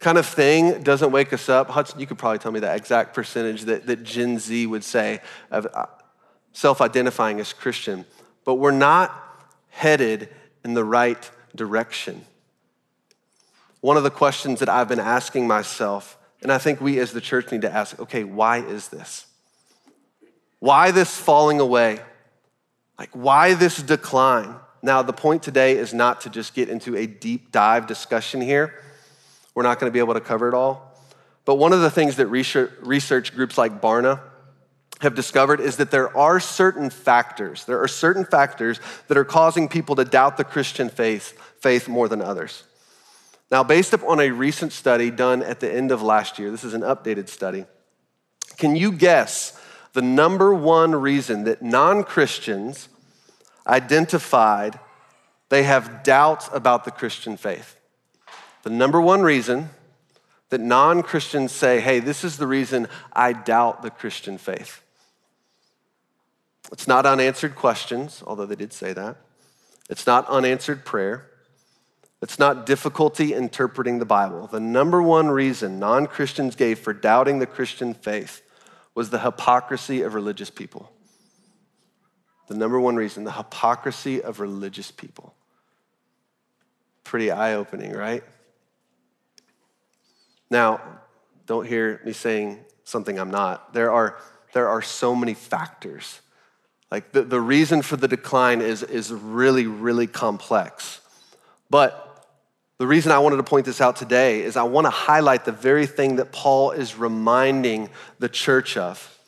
kind 0.00 0.18
of 0.18 0.26
thing 0.26 0.82
doesn't 0.82 1.12
wake 1.12 1.32
us 1.32 1.48
up, 1.48 1.70
Hudson, 1.70 2.00
you 2.00 2.08
could 2.08 2.18
probably 2.18 2.40
tell 2.40 2.50
me 2.50 2.58
the 2.58 2.74
exact 2.74 3.14
percentage 3.14 3.62
that, 3.66 3.86
that 3.86 4.02
Gen 4.02 4.40
Z 4.40 4.66
would 4.66 4.82
say 4.82 5.20
of 5.52 5.68
uh, 5.72 5.86
self 6.52 6.80
identifying 6.80 7.38
as 7.38 7.52
Christian, 7.52 8.04
but 8.44 8.56
we're 8.56 8.72
not 8.72 9.14
headed 9.68 10.28
in 10.64 10.74
the 10.74 10.84
right 10.84 11.30
direction. 11.54 12.24
One 13.80 13.96
of 13.96 14.02
the 14.02 14.10
questions 14.10 14.60
that 14.60 14.68
I've 14.68 14.88
been 14.88 15.00
asking 15.00 15.46
myself, 15.46 16.18
and 16.42 16.52
I 16.52 16.58
think 16.58 16.80
we 16.80 16.98
as 16.98 17.12
the 17.12 17.20
church 17.20 17.50
need 17.50 17.62
to 17.62 17.72
ask 17.72 17.98
okay, 17.98 18.24
why 18.24 18.58
is 18.58 18.88
this? 18.88 19.26
Why 20.58 20.90
this 20.90 21.16
falling 21.16 21.60
away? 21.60 22.00
Like, 22.98 23.10
why 23.12 23.54
this 23.54 23.82
decline? 23.82 24.54
Now, 24.82 25.02
the 25.02 25.12
point 25.12 25.42
today 25.42 25.76
is 25.76 25.92
not 25.94 26.22
to 26.22 26.30
just 26.30 26.54
get 26.54 26.68
into 26.68 26.96
a 26.96 27.06
deep 27.06 27.50
dive 27.50 27.86
discussion 27.86 28.40
here. 28.40 28.74
We're 29.54 29.62
not 29.62 29.78
going 29.78 29.90
to 29.90 29.92
be 29.92 29.98
able 29.98 30.14
to 30.14 30.20
cover 30.20 30.48
it 30.48 30.54
all. 30.54 30.90
But 31.44 31.56
one 31.56 31.72
of 31.72 31.80
the 31.80 31.90
things 31.90 32.16
that 32.16 32.26
research, 32.28 33.34
groups 33.34 33.58
like 33.58 33.80
Barna 33.80 34.20
have 35.00 35.14
discovered 35.14 35.60
is 35.60 35.76
that 35.76 35.90
there 35.90 36.14
are 36.16 36.38
certain 36.40 36.90
factors, 36.90 37.64
there 37.64 37.82
are 37.82 37.88
certain 37.88 38.24
factors 38.24 38.80
that 39.08 39.16
are 39.16 39.24
causing 39.24 39.68
people 39.68 39.96
to 39.96 40.04
doubt 40.04 40.36
the 40.36 40.44
Christian 40.44 40.88
faith, 40.88 41.32
faith 41.60 41.88
more 41.88 42.08
than 42.08 42.20
others. 42.20 42.64
Now, 43.50 43.64
based 43.64 43.92
upon 43.92 44.20
a 44.20 44.30
recent 44.30 44.72
study 44.72 45.10
done 45.10 45.42
at 45.42 45.60
the 45.60 45.72
end 45.72 45.90
of 45.90 46.02
last 46.02 46.38
year, 46.38 46.50
this 46.50 46.64
is 46.64 46.74
an 46.74 46.82
updated 46.82 47.28
study. 47.28 47.64
Can 48.58 48.76
you 48.76 48.92
guess 48.92 49.60
the 49.92 50.02
number 50.02 50.54
one 50.54 50.94
reason 50.94 51.44
that 51.44 51.62
non 51.62 52.04
Christians 52.04 52.88
identified 53.66 54.78
they 55.48 55.64
have 55.64 56.02
doubts 56.04 56.48
about 56.52 56.84
the 56.84 56.90
Christian 56.90 57.36
faith? 57.36 57.80
The 58.62 58.70
number 58.70 59.00
one 59.00 59.22
reason 59.22 59.70
that 60.50 60.60
non 60.60 61.02
Christians 61.02 61.50
say, 61.50 61.80
hey, 61.80 62.00
this 62.00 62.22
is 62.22 62.36
the 62.36 62.46
reason 62.46 62.86
I 63.12 63.32
doubt 63.32 63.82
the 63.82 63.90
Christian 63.90 64.38
faith. 64.38 64.82
It's 66.72 66.86
not 66.86 67.06
unanswered 67.06 67.54
questions, 67.56 68.22
although 68.26 68.46
they 68.46 68.56
did 68.56 68.72
say 68.72 68.92
that. 68.92 69.16
It's 69.88 70.06
not 70.06 70.28
unanswered 70.28 70.84
prayer. 70.84 71.26
It's 72.22 72.38
not 72.38 72.66
difficulty 72.66 73.32
interpreting 73.32 73.98
the 73.98 74.04
Bible. 74.04 74.46
The 74.46 74.60
number 74.60 75.02
one 75.02 75.28
reason 75.28 75.78
non 75.78 76.06
Christians 76.06 76.54
gave 76.54 76.78
for 76.78 76.92
doubting 76.92 77.38
the 77.38 77.46
Christian 77.46 77.94
faith 77.94 78.42
was 78.94 79.10
the 79.10 79.20
hypocrisy 79.20 80.02
of 80.02 80.14
religious 80.14 80.50
people. 80.50 80.92
The 82.48 82.56
number 82.56 82.78
one 82.78 82.96
reason, 82.96 83.24
the 83.24 83.32
hypocrisy 83.32 84.22
of 84.22 84.40
religious 84.40 84.90
people. 84.90 85.34
Pretty 87.04 87.30
eye 87.30 87.54
opening, 87.54 87.92
right? 87.92 88.22
Now, 90.50 90.80
don't 91.46 91.66
hear 91.66 92.00
me 92.04 92.12
saying 92.12 92.58
something 92.84 93.18
I'm 93.18 93.30
not. 93.30 93.72
There 93.72 93.90
are, 93.90 94.18
there 94.52 94.68
are 94.68 94.82
so 94.82 95.14
many 95.14 95.34
factors. 95.34 96.20
Like 96.90 97.12
the, 97.12 97.22
the 97.22 97.40
reason 97.40 97.82
for 97.82 97.96
the 97.96 98.08
decline 98.08 98.60
is, 98.60 98.82
is 98.82 99.12
really, 99.12 99.66
really 99.66 100.06
complex. 100.06 101.00
But 101.68 102.06
the 102.78 102.86
reason 102.86 103.12
I 103.12 103.18
wanted 103.18 103.36
to 103.36 103.42
point 103.42 103.66
this 103.66 103.80
out 103.80 103.96
today 103.96 104.42
is 104.42 104.56
I 104.56 104.62
want 104.64 104.86
to 104.86 104.90
highlight 104.90 105.44
the 105.44 105.52
very 105.52 105.86
thing 105.86 106.16
that 106.16 106.32
Paul 106.32 106.72
is 106.72 106.96
reminding 106.96 107.90
the 108.18 108.28
church 108.28 108.76
of. 108.76 109.18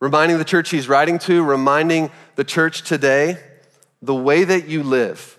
Reminding 0.00 0.38
the 0.38 0.44
church 0.44 0.70
he's 0.70 0.88
writing 0.88 1.18
to, 1.20 1.42
reminding 1.42 2.10
the 2.36 2.44
church 2.44 2.82
today 2.82 3.38
the 4.02 4.14
way 4.14 4.44
that 4.44 4.66
you 4.66 4.82
live, 4.82 5.38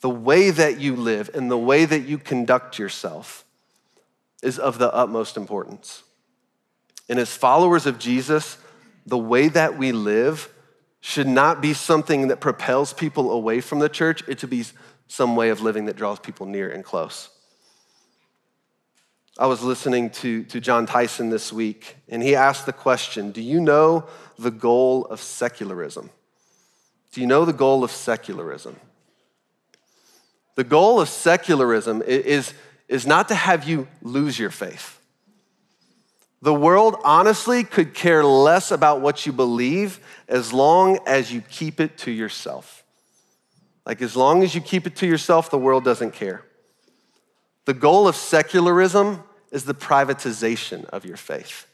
the 0.00 0.10
way 0.10 0.50
that 0.50 0.80
you 0.80 0.96
live, 0.96 1.30
and 1.34 1.50
the 1.50 1.58
way 1.58 1.84
that 1.84 2.00
you 2.00 2.18
conduct 2.18 2.78
yourself 2.78 3.44
is 4.42 4.58
of 4.58 4.78
the 4.78 4.92
utmost 4.92 5.36
importance. 5.36 6.02
And 7.08 7.18
as 7.18 7.34
followers 7.34 7.86
of 7.86 7.98
Jesus, 7.98 8.56
the 9.06 9.18
way 9.18 9.48
that 9.48 9.76
we 9.78 9.92
live 9.92 10.48
should 11.00 11.26
not 11.26 11.60
be 11.60 11.74
something 11.74 12.28
that 12.28 12.40
propels 12.40 12.92
people 12.92 13.30
away 13.30 13.60
from 13.60 13.78
the 13.78 13.88
church. 13.88 14.26
It 14.26 14.40
should 14.40 14.50
be 14.50 14.64
some 15.06 15.36
way 15.36 15.50
of 15.50 15.60
living 15.60 15.84
that 15.86 15.96
draws 15.96 16.18
people 16.18 16.46
near 16.46 16.70
and 16.70 16.82
close. 16.82 17.28
I 19.38 19.46
was 19.46 19.62
listening 19.62 20.10
to, 20.10 20.44
to 20.44 20.60
Jon 20.60 20.86
Tyson 20.86 21.28
this 21.28 21.52
week, 21.52 21.96
and 22.08 22.22
he 22.22 22.36
asked 22.36 22.66
the 22.66 22.72
question 22.72 23.32
Do 23.32 23.42
you 23.42 23.60
know 23.60 24.06
the 24.38 24.50
goal 24.50 25.06
of 25.06 25.20
secularism? 25.20 26.10
Do 27.12 27.20
you 27.20 27.26
know 27.26 27.44
the 27.44 27.52
goal 27.52 27.84
of 27.84 27.90
secularism? 27.90 28.76
The 30.54 30.64
goal 30.64 31.00
of 31.00 31.08
secularism 31.08 32.00
is, 32.02 32.54
is 32.88 33.06
not 33.06 33.28
to 33.28 33.34
have 33.34 33.68
you 33.68 33.88
lose 34.02 34.38
your 34.38 34.50
faith. 34.50 35.00
The 36.44 36.52
world 36.52 36.96
honestly 37.04 37.64
could 37.64 37.94
care 37.94 38.22
less 38.22 38.70
about 38.70 39.00
what 39.00 39.24
you 39.24 39.32
believe 39.32 39.98
as 40.28 40.52
long 40.52 40.98
as 41.06 41.32
you 41.32 41.40
keep 41.40 41.80
it 41.80 41.96
to 42.00 42.10
yourself. 42.10 42.84
Like, 43.86 44.02
as 44.02 44.14
long 44.14 44.42
as 44.42 44.54
you 44.54 44.60
keep 44.60 44.86
it 44.86 44.94
to 44.96 45.06
yourself, 45.06 45.48
the 45.48 45.56
world 45.56 45.84
doesn't 45.84 46.10
care. 46.10 46.44
The 47.64 47.72
goal 47.72 48.06
of 48.06 48.14
secularism 48.14 49.22
is 49.52 49.64
the 49.64 49.72
privatization 49.72 50.84
of 50.90 51.06
your 51.06 51.16
faith. 51.16 51.66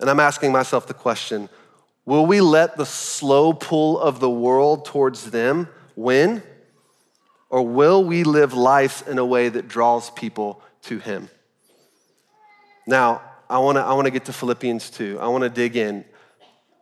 And 0.00 0.08
I'm 0.08 0.20
asking 0.20 0.50
myself 0.50 0.86
the 0.86 0.94
question 0.94 1.50
will 2.06 2.24
we 2.24 2.40
let 2.40 2.78
the 2.78 2.86
slow 2.86 3.52
pull 3.52 4.00
of 4.00 4.18
the 4.18 4.30
world 4.30 4.86
towards 4.86 5.30
them 5.30 5.68
win? 5.94 6.42
Or 7.50 7.60
will 7.60 8.02
we 8.02 8.24
live 8.24 8.54
life 8.54 9.06
in 9.06 9.18
a 9.18 9.26
way 9.26 9.50
that 9.50 9.68
draws 9.68 10.10
people 10.10 10.62
to 10.84 10.98
Him? 10.98 11.28
Now, 12.86 13.20
I 13.52 13.58
wanna, 13.58 13.80
I 13.80 13.92
wanna 13.92 14.10
get 14.10 14.24
to 14.24 14.32
Philippians 14.32 14.88
2. 14.90 15.18
I 15.20 15.28
wanna 15.28 15.50
dig 15.50 15.76
in. 15.76 16.06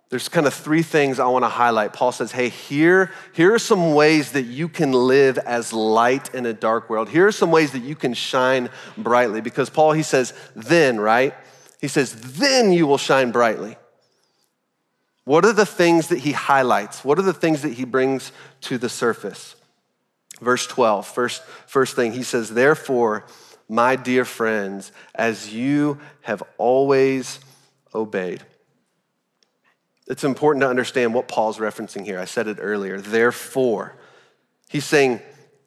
There's 0.09 0.29
kind 0.29 0.47
of 0.47 0.55
three 0.55 0.83
things 0.83 1.19
I 1.19 1.27
wanna 1.27 1.49
highlight. 1.49 1.93
Paul 1.93 2.13
says, 2.13 2.31
hey, 2.31 2.49
here, 2.49 3.11
here 3.33 3.53
are 3.53 3.59
some 3.59 3.95
ways 3.95 4.33
that 4.33 4.45
you 4.45 4.69
can 4.69 4.93
live 4.93 5.37
as 5.39 5.73
light 5.73 6.33
in 6.33 6.47
a 6.47 6.53
dark 6.53 6.89
world. 6.89 7.09
Here 7.09 7.27
are 7.27 7.33
some 7.33 7.51
ways 7.51 7.73
that 7.73 7.83
you 7.83 7.97
can 7.97 8.15
shine 8.15 8.69
brightly. 8.97 9.41
Because 9.41 9.69
Paul, 9.69 9.93
he 9.93 10.05
says, 10.05 10.33
then, 10.55 11.01
right? 11.01 11.35
He 11.81 11.89
says, 11.89 12.39
then 12.39 12.73
you 12.73 12.87
will 12.87 12.99
shine 12.99 13.33
brightly. 13.33 13.77
What 15.25 15.45
are 15.45 15.53
the 15.53 15.67
things 15.67 16.09
that 16.09 16.21
he 16.21 16.33
highlights? 16.33 17.05
What 17.05 17.19
are 17.19 17.23
the 17.23 17.33
things 17.33 17.63
that 17.63 17.75
he 17.75 17.85
brings 17.85 18.31
to 18.63 18.79
the 18.79 18.89
surface? 18.89 19.57
Verse 20.41 20.67
12, 20.67 21.07
first, 21.07 21.43
first 21.67 21.97
thing, 21.97 22.13
he 22.13 22.23
says, 22.23 22.51
Therefore, 22.51 23.27
my 23.71 23.95
dear 23.95 24.25
friends, 24.25 24.91
as 25.15 25.55
you 25.55 26.01
have 26.23 26.43
always 26.59 27.39
obeyed. 27.95 28.43
It's 30.09 30.25
important 30.25 30.63
to 30.63 30.69
understand 30.69 31.15
what 31.15 31.29
Paul's 31.29 31.59
referencing 31.59 32.05
here. 32.05 32.19
I 32.19 32.25
said 32.25 32.49
it 32.49 32.59
earlier. 32.61 33.01
Therefore, 33.01 33.95
he's 34.69 34.85
saying, 34.85 35.21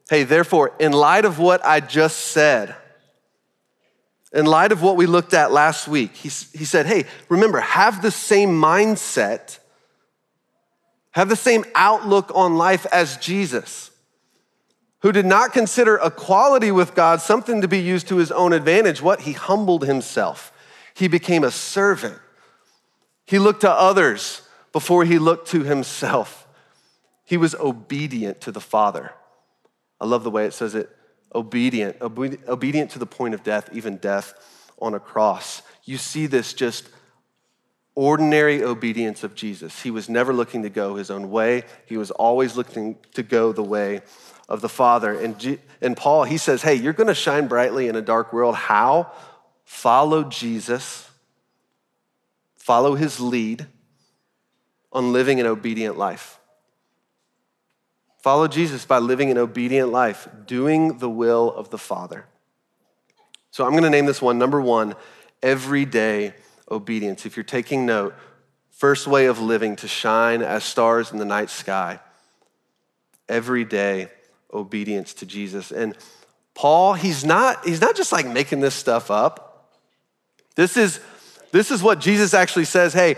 hey, 0.10 0.24
therefore, 0.24 0.74
in 0.80 0.92
light 0.92 1.24
of 1.24 1.40
what 1.40 1.66
I 1.66 1.80
just 1.80 2.18
said, 2.18 2.76
in 4.34 4.48
light 4.48 4.74
of 4.74 4.82
what 4.82 4.98
we 4.98 5.06
looked 5.06 5.34
at 5.34 5.54
last 5.54 5.88
week, 5.88 6.14
he, 6.14 6.28
he 6.28 6.66
said, 6.66 6.86
hey, 6.86 7.06
remember, 7.30 7.62
have 7.62 8.02
the 8.02 8.12
same 8.12 8.50
mindset, 8.50 9.60
have 11.12 11.30
the 11.30 11.38
same 11.38 11.64
outlook 11.74 12.34
on 12.36 12.58
life 12.58 12.86
as 12.88 13.16
Jesus 13.16 13.92
who 15.04 15.12
did 15.12 15.26
not 15.26 15.52
consider 15.52 15.98
equality 15.98 16.72
with 16.72 16.96
God 16.96 17.22
something 17.22 17.62
to 17.62 17.68
be 17.68 17.80
used 17.80 18.08
to 18.08 18.16
his 18.18 18.32
own 18.32 18.54
advantage. 18.54 19.02
What? 19.02 19.22
He 19.22 19.34
humbled 19.34 19.86
himself. 19.86 20.52
He 20.96 21.10
became 21.10 21.44
a 21.44 21.52
servant. 21.52 22.18
He 23.26 23.38
looked 23.38 23.62
to 23.62 23.72
others 23.72 24.42
before 24.72 25.04
he 25.04 25.20
looked 25.20 25.50
to 25.50 25.64
himself. 25.64 26.48
He 27.26 27.36
was 27.36 27.54
obedient 27.56 28.40
to 28.42 28.52
the 28.52 28.62
Father. 28.62 29.12
I 30.00 30.06
love 30.06 30.24
the 30.24 30.32
way 30.32 30.46
it 30.46 30.54
says 30.54 30.74
it 30.74 30.90
obedient, 31.36 31.98
obedient 32.02 32.92
to 32.92 33.00
the 33.00 33.06
point 33.06 33.34
of 33.34 33.44
death, 33.44 33.70
even 33.74 33.98
death 33.98 34.34
on 34.80 34.94
a 34.94 35.00
cross. 35.00 35.64
You 35.84 35.98
see 35.98 36.28
this 36.28 36.54
just 36.54 36.88
ordinary 37.96 38.64
obedience 38.64 39.24
of 39.24 39.36
Jesus. 39.36 39.82
He 39.82 39.92
was 39.92 40.08
never 40.08 40.32
looking 40.32 40.64
to 40.64 40.70
go 40.70 40.96
his 40.96 41.12
own 41.12 41.30
way, 41.30 41.64
he 41.88 41.98
was 41.98 42.12
always 42.12 42.56
looking 42.56 42.98
to 43.16 43.24
go 43.24 43.52
the 43.52 43.64
way 43.64 44.02
of 44.50 44.62
the 44.62 44.70
Father. 44.70 45.18
And, 45.18 45.40
G- 45.40 45.60
and 45.82 45.96
Paul, 45.96 46.24
he 46.24 46.38
says, 46.38 46.62
hey, 46.62 46.76
you're 46.76 46.94
going 46.94 47.08
to 47.08 47.16
shine 47.16 47.48
brightly 47.48 47.88
in 47.88 47.96
a 47.96 48.02
dark 48.02 48.34
world. 48.34 48.56
How? 48.56 49.12
Follow 49.64 50.24
Jesus, 50.24 51.10
follow 52.56 52.96
his 52.96 53.20
lead 53.20 53.66
on 54.92 55.14
living 55.14 55.40
an 55.40 55.46
obedient 55.46 55.98
life. 55.98 56.40
Follow 58.22 58.48
Jesus 58.48 58.86
by 58.86 59.00
living 59.00 59.32
an 59.32 59.38
obedient 59.38 59.92
life, 59.92 60.28
doing 60.46 61.00
the 61.00 61.10
will 61.10 61.52
of 61.52 61.70
the 61.72 61.78
Father. 61.78 62.26
So 63.52 63.66
I'm 63.66 63.72
going 63.72 63.84
to 63.84 63.90
name 63.90 64.06
this 64.06 64.22
one 64.22 64.38
number 64.38 64.62
one 64.62 64.96
everyday 65.42 66.34
obedience. 66.72 67.26
If 67.26 67.36
you're 67.36 67.44
taking 67.44 67.86
note, 67.86 68.16
first 68.70 69.08
way 69.08 69.26
of 69.26 69.40
living 69.40 69.76
to 69.78 69.88
shine 69.88 70.42
as 70.42 70.64
stars 70.64 71.12
in 71.12 71.18
the 71.18 71.26
night 71.26 71.50
sky. 71.50 72.00
Every 73.28 73.66
day 73.66 74.10
obedience 74.54 75.14
to 75.16 75.26
Jesus. 75.26 75.72
And 75.72 75.96
Paul, 76.54 76.94
he's 76.94 77.26
not, 77.26 77.66
he's 77.66 77.82
not 77.82 77.96
just 77.96 78.12
like 78.12 78.28
making 78.28 78.60
this 78.60 78.76
stuff 78.76 79.10
up. 79.10 79.72
This 80.56 80.78
is, 80.78 81.00
this 81.52 81.72
is 81.72 81.82
what 81.82 82.00
Jesus 82.00 82.34
actually 82.34 82.66
says, 82.66 82.94
hey, 82.94 83.16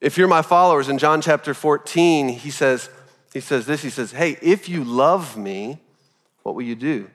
if 0.00 0.16
you're 0.16 0.28
my 0.28 0.42
followers 0.42 0.88
in 0.88 0.98
John 0.98 1.20
chapter 1.20 1.54
14, 1.54 2.28
he 2.28 2.50
says, 2.50 2.90
he 3.32 3.40
says 3.40 3.66
this, 3.66 3.82
he 3.82 3.90
says, 3.90 4.12
hey, 4.12 4.36
if 4.42 4.68
you 4.68 4.84
love 4.84 5.36
me, 5.36 5.78
what 6.42 6.54
will 6.54 6.62
you 6.62 6.74
do? 6.74 7.10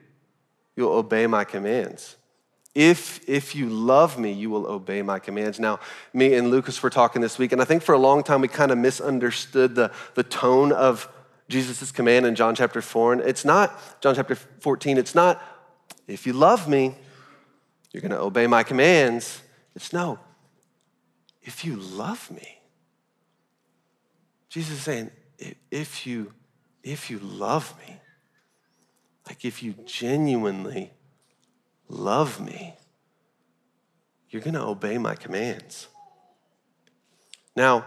You'll 0.76 0.92
obey 0.92 1.26
my 1.26 1.44
commands. 1.44 2.16
If, 2.74 3.26
if 3.28 3.54
you 3.54 3.68
love 3.68 4.18
me, 4.18 4.32
you 4.32 4.50
will 4.50 4.66
obey 4.66 5.02
my 5.02 5.18
commands. 5.18 5.60
Now, 5.60 5.78
me 6.12 6.34
and 6.34 6.50
Lucas 6.50 6.82
were 6.82 6.90
talking 6.90 7.22
this 7.22 7.38
week, 7.38 7.52
and 7.52 7.62
I 7.62 7.64
think 7.64 7.82
for 7.82 7.94
a 7.94 7.98
long 7.98 8.22
time 8.22 8.40
we 8.40 8.48
kind 8.48 8.72
of 8.72 8.78
misunderstood 8.78 9.76
the, 9.76 9.92
the 10.14 10.24
tone 10.24 10.72
of 10.72 11.08
Jesus' 11.48 11.92
command 11.92 12.26
in 12.26 12.34
John 12.34 12.54
chapter 12.54 12.80
4. 12.80 13.14
And 13.14 13.22
it's 13.22 13.44
not, 13.44 14.00
John 14.00 14.14
chapter 14.14 14.34
14, 14.34 14.98
it's 14.98 15.14
not, 15.14 15.42
if 16.06 16.26
you 16.26 16.32
love 16.32 16.68
me, 16.68 16.94
you're 17.92 18.00
going 18.00 18.10
to 18.10 18.20
obey 18.20 18.46
my 18.46 18.62
commands. 18.62 19.42
It's 19.74 19.92
no, 19.92 20.18
if 21.42 21.64
you 21.64 21.76
love 21.76 22.30
me. 22.30 22.58
Jesus 24.48 24.78
is 24.78 24.82
saying, 24.82 25.10
if 25.70 26.06
you, 26.06 26.32
if 26.82 27.10
you 27.10 27.18
love 27.18 27.74
me, 27.86 27.96
like 29.26 29.44
if 29.44 29.62
you 29.62 29.74
genuinely 29.84 30.92
love 31.88 32.40
me, 32.40 32.74
you're 34.30 34.42
going 34.42 34.54
to 34.54 34.62
obey 34.62 34.98
my 34.98 35.14
commands. 35.14 35.88
Now, 37.56 37.84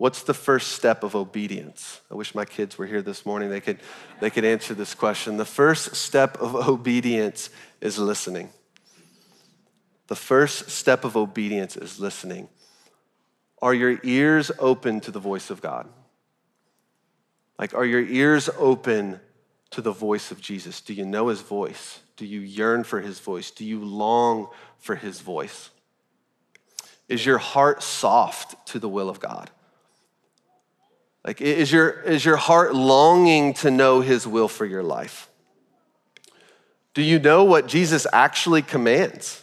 what's 0.00 0.22
the 0.22 0.32
first 0.32 0.72
step 0.72 1.04
of 1.04 1.14
obedience? 1.14 2.00
I 2.10 2.14
wish 2.14 2.34
my 2.34 2.46
kids 2.46 2.78
were 2.78 2.86
here 2.86 3.02
this 3.02 3.26
morning. 3.26 3.50
They 3.50 3.60
could, 3.60 3.80
they 4.18 4.30
could 4.30 4.46
answer 4.46 4.72
this 4.72 4.94
question. 4.94 5.36
The 5.36 5.44
first 5.44 5.94
step 5.94 6.40
of 6.40 6.54
obedience 6.68 7.50
is 7.82 7.98
listening. 7.98 8.48
The 10.06 10.16
first 10.16 10.70
step 10.70 11.04
of 11.04 11.18
obedience 11.18 11.76
is 11.76 12.00
listening. 12.00 12.48
Are 13.60 13.74
your 13.74 14.00
ears 14.02 14.50
open 14.58 15.00
to 15.02 15.10
the 15.10 15.20
voice 15.20 15.50
of 15.50 15.60
God? 15.60 15.86
Like, 17.58 17.74
are 17.74 17.84
your 17.84 18.00
ears 18.00 18.48
open 18.56 19.20
to 19.68 19.82
the 19.82 19.92
voice 19.92 20.30
of 20.30 20.40
Jesus? 20.40 20.80
Do 20.80 20.94
you 20.94 21.04
know 21.04 21.28
his 21.28 21.42
voice? 21.42 22.00
Do 22.16 22.24
you 22.24 22.40
yearn 22.40 22.84
for 22.84 23.02
his 23.02 23.20
voice? 23.20 23.50
Do 23.50 23.66
you 23.66 23.84
long 23.84 24.48
for 24.78 24.96
his 24.96 25.20
voice? 25.20 25.68
Is 27.06 27.26
your 27.26 27.36
heart 27.36 27.82
soft 27.82 28.66
to 28.68 28.78
the 28.78 28.88
will 28.88 29.10
of 29.10 29.20
God? 29.20 29.50
Like, 31.24 31.40
is 31.40 31.70
your, 31.70 31.90
is 31.90 32.24
your 32.24 32.36
heart 32.36 32.74
longing 32.74 33.54
to 33.54 33.70
know 33.70 34.00
his 34.00 34.26
will 34.26 34.48
for 34.48 34.64
your 34.64 34.82
life? 34.82 35.28
Do 36.94 37.02
you 37.02 37.18
know 37.18 37.44
what 37.44 37.66
Jesus 37.66 38.06
actually 38.12 38.62
commands? 38.62 39.42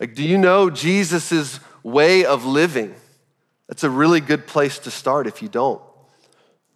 Like, 0.00 0.14
do 0.14 0.24
you 0.24 0.36
know 0.36 0.68
Jesus' 0.68 1.60
way 1.82 2.24
of 2.24 2.44
living? 2.44 2.94
That's 3.68 3.84
a 3.84 3.90
really 3.90 4.20
good 4.20 4.46
place 4.46 4.78
to 4.80 4.90
start 4.90 5.26
if 5.26 5.40
you 5.40 5.48
don't. 5.48 5.80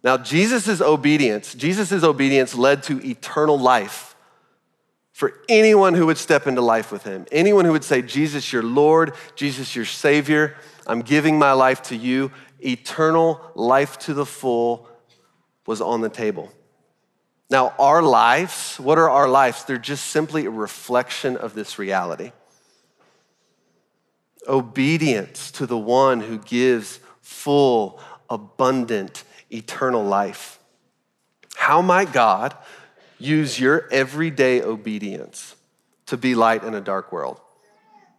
Now, 0.03 0.17
Jesus' 0.17 0.81
obedience, 0.81 1.53
Jesus' 1.53 2.03
obedience 2.03 2.55
led 2.55 2.83
to 2.83 3.05
eternal 3.07 3.59
life 3.59 4.15
for 5.11 5.33
anyone 5.47 5.93
who 5.93 6.07
would 6.07 6.17
step 6.17 6.47
into 6.47 6.61
life 6.61 6.91
with 6.91 7.03
him. 7.03 7.27
Anyone 7.31 7.65
who 7.65 7.73
would 7.73 7.83
say, 7.83 8.01
Jesus, 8.01 8.51
your 8.51 8.63
Lord, 8.63 9.13
Jesus, 9.35 9.75
your 9.75 9.85
Savior, 9.85 10.55
I'm 10.87 11.03
giving 11.03 11.37
my 11.37 11.51
life 11.51 11.83
to 11.83 11.95
you. 11.95 12.31
Eternal 12.65 13.41
life 13.55 13.97
to 13.99 14.13
the 14.13 14.25
full 14.25 14.87
was 15.65 15.81
on 15.81 16.01
the 16.01 16.09
table. 16.09 16.51
Now, 17.49 17.73
our 17.77 18.01
lives, 18.01 18.79
what 18.79 18.97
are 18.97 19.09
our 19.09 19.27
lives? 19.27 19.65
They're 19.65 19.77
just 19.77 20.05
simply 20.07 20.45
a 20.45 20.49
reflection 20.49 21.35
of 21.35 21.53
this 21.53 21.77
reality. 21.77 22.31
Obedience 24.47 25.51
to 25.51 25.65
the 25.65 25.77
one 25.77 26.21
who 26.21 26.37
gives 26.39 26.99
full, 27.21 27.99
abundant, 28.29 29.23
eternal 29.51 30.03
life. 30.03 30.59
How 31.55 31.81
might 31.81 32.13
God 32.13 32.55
use 33.19 33.59
your 33.59 33.87
everyday 33.91 34.61
obedience 34.61 35.55
to 36.07 36.17
be 36.17 36.35
light 36.35 36.63
in 36.63 36.73
a 36.73 36.81
dark 36.81 37.11
world? 37.11 37.39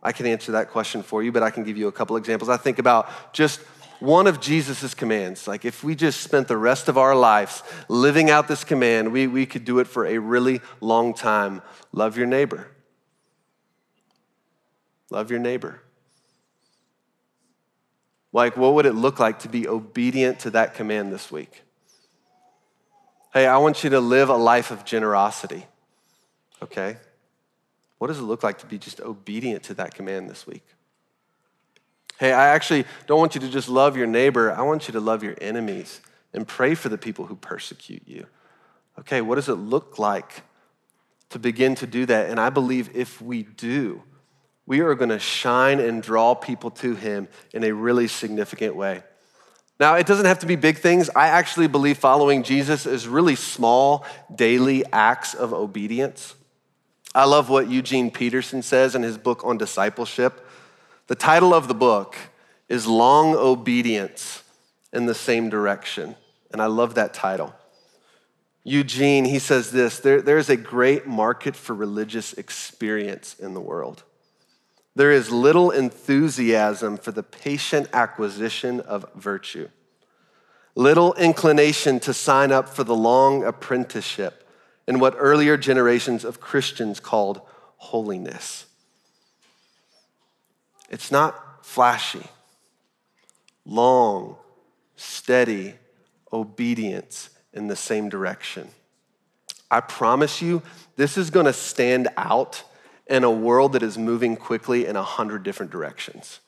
I 0.03 0.13
can 0.13 0.27
answer 0.27 0.53
that 0.53 0.71
question 0.71 1.03
for 1.03 1.23
you, 1.23 1.33
but 1.33 1.43
I 1.43 1.51
can 1.51 1.65
give 1.65 1.77
you 1.77 1.89
a 1.89 1.93
couple 1.93 2.17
examples. 2.17 2.49
I 2.49 2.57
think 2.57 2.79
about 2.79 3.33
just 3.33 3.61
one 4.02 4.26
of 4.26 4.40
Jesus' 4.40 4.94
commands. 4.94 5.49
Like 5.49 5.64
if 5.64 5.82
we 5.82 5.94
just 5.94 6.21
spent 6.21 6.49
the 6.49 6.56
rest 6.56 6.88
of 6.88 6.99
our 6.99 7.14
lives 7.14 7.62
living 7.88 8.28
out 8.28 8.49
this 8.49 8.64
command, 8.64 9.12
we, 9.12 9.26
we 9.26 9.47
could 9.47 9.64
do 9.64 9.78
it 9.78 9.87
for 9.87 10.04
a 10.04 10.18
really 10.18 10.61
long 10.80 11.14
time. 11.14 11.62
Love 11.92 12.16
your 12.16 12.26
neighbor. 12.26 12.68
Love 15.11 15.30
your 15.30 15.40
neighbor. 15.40 15.80
Like, 18.32 18.56
what 18.56 18.75
would 18.75 18.87
it 18.87 18.94
look 18.94 19.18
like 19.18 19.40
to 19.40 19.49
be 19.49 19.68
obedient 19.68 20.40
to 20.40 20.50
that 20.50 20.75
command 20.75 21.12
this 21.12 21.30
week? 21.30 21.62
Hey, 23.34 23.47
I 23.47 23.58
want 23.58 23.84
you 23.84 23.91
to 23.91 24.00
live 24.00 24.30
a 24.30 24.36
life 24.36 24.71
of 24.71 24.84
generosity. 24.84 25.67
Okay? 26.62 26.97
What 27.99 28.08
does 28.08 28.19
it 28.19 28.23
look 28.23 28.43
like 28.43 28.58
to 28.58 28.67
be 28.67 28.78
just 28.78 29.00
obedient 29.00 29.65
to 29.65 29.75
that 29.75 29.95
command 29.95 30.30
this 30.30 30.47
week? 30.47 30.65
Hey, 32.23 32.32
I 32.32 32.50
actually 32.50 32.85
don't 33.08 33.19
want 33.19 33.35
you 33.35 33.41
to 33.41 33.49
just 33.49 33.69
love 33.69 33.97
your 33.97 34.06
neighbor, 34.06 34.52
I 34.52 34.63
want 34.63 34.87
you 34.87 34.93
to 34.93 35.00
love 35.00 35.25
your 35.25 35.35
enemies 35.41 36.00
and 36.32 36.47
pray 36.47 36.76
for 36.76 36.89
the 36.89 36.97
people 36.97 37.26
who 37.26 37.35
persecute 37.35 38.04
you. 38.06 38.26
Okay, 39.00 39.21
what 39.21 39.35
does 39.35 39.49
it 39.49 39.56
look 39.56 39.99
like 39.99 40.45
to 41.30 41.41
begin 41.41 41.75
to 41.75 41.87
do 41.89 42.06
that? 42.06 42.30
And 42.30 42.39
I 42.39 42.49
believe 42.49 42.95
if 42.95 43.21
we 43.21 43.43
do, 43.43 44.04
we 44.67 44.82
are 44.82 44.95
going 44.95 45.08
to 45.08 45.19
shine 45.19 45.80
and 45.80 46.00
draw 46.00 46.37
people 46.37 46.71
to 46.71 46.95
him 46.95 47.26
in 47.52 47.65
a 47.65 47.73
really 47.73 48.06
significant 48.06 48.76
way. 48.76 49.02
Now, 49.80 49.97
it 49.97 50.06
doesn't 50.06 50.26
have 50.26 50.39
to 50.39 50.47
be 50.47 50.54
big 50.54 50.78
things. 50.78 51.11
I 51.17 51.26
actually 51.26 51.67
believe 51.67 51.99
following 51.99 52.45
Jesus 52.45 52.87
is 52.87 53.08
really 53.08 53.35
small 53.35 54.06
daily 54.32 54.85
acts 54.93 55.35
of 55.35 55.52
obedience. 55.52 56.37
I 57.17 57.25
love 57.25 57.50
what 57.50 57.69
Eugene 57.69 58.13
Peterson 58.13 58.63
says 58.63 58.95
in 58.95 59.02
his 59.02 59.19
book 59.19 59.45
on 59.45 59.58
discipleship. 59.58 60.47
The 61.08 61.15
title 61.15 61.52
of 61.52 61.69
the 61.69 61.75
book 61.75 62.17
is 62.69 62.86
Long 62.86 63.34
Obedience 63.34 64.43
in 64.93 65.06
the 65.06 65.15
Same 65.15 65.49
Direction. 65.49 66.17
And 66.52 66.62
I 66.62 66.67
love 66.67 66.95
that 66.95 67.12
title. 67.12 67.54
Eugene, 68.65 69.25
he 69.25 69.38
says 69.38 69.73
this 69.73 69.99
there, 69.99 70.23
there's 70.23 70.49
a 70.49 70.56
great 70.56 71.06
market 71.06 71.56
for 71.56 71.75
religious 71.75 72.32
experience 72.34 73.34
in 73.38 73.54
the 73.54 73.60
world. 73.60 74.04
There 74.95 75.10
is 75.10 75.30
little 75.30 75.71
enthusiasm 75.71 76.99
for 76.99 77.12
the 77.12 77.23
patient 77.23 77.88
acquisition 77.93 78.80
of 78.80 79.10
virtue, 79.15 79.69
little 80.75 81.15
inclination 81.15 81.99
to 82.00 82.15
sign 82.15 82.52
up 82.52 82.69
for 82.69 82.84
the 82.84 82.95
long 82.95 83.43
apprenticeship 83.43 84.47
in 84.86 85.00
what 85.00 85.15
earlier 85.17 85.56
generations 85.56 86.25
of 86.25 86.41
Christians 86.41 87.00
called 87.00 87.41
holiness. 87.78 88.67
It's 90.93 91.11
not 91.11 91.65
flashy, 91.65 92.23
long, 93.65 94.37
steady 94.95 95.75
obedience 96.33 97.31
in 97.52 97.67
the 97.67 97.76
same 97.76 98.11
direction. 98.11 98.69
I 99.71 99.81
promise 99.81 100.43
you, 100.43 100.63
this 100.97 101.17
is 101.17 101.31
gonna 101.31 101.55
stand 101.55 102.09
out 102.19 102.63
in 103.07 103.25
a 103.25 103.31
world 103.31 103.73
that 103.73 103.83
is 103.83 103.97
moving 103.97 104.37
quickly 104.37 104.87
in 104.87 104.95
a 104.95 105.02
hundred 105.02 105.43
different 105.43 105.73
directions. 105.73 106.41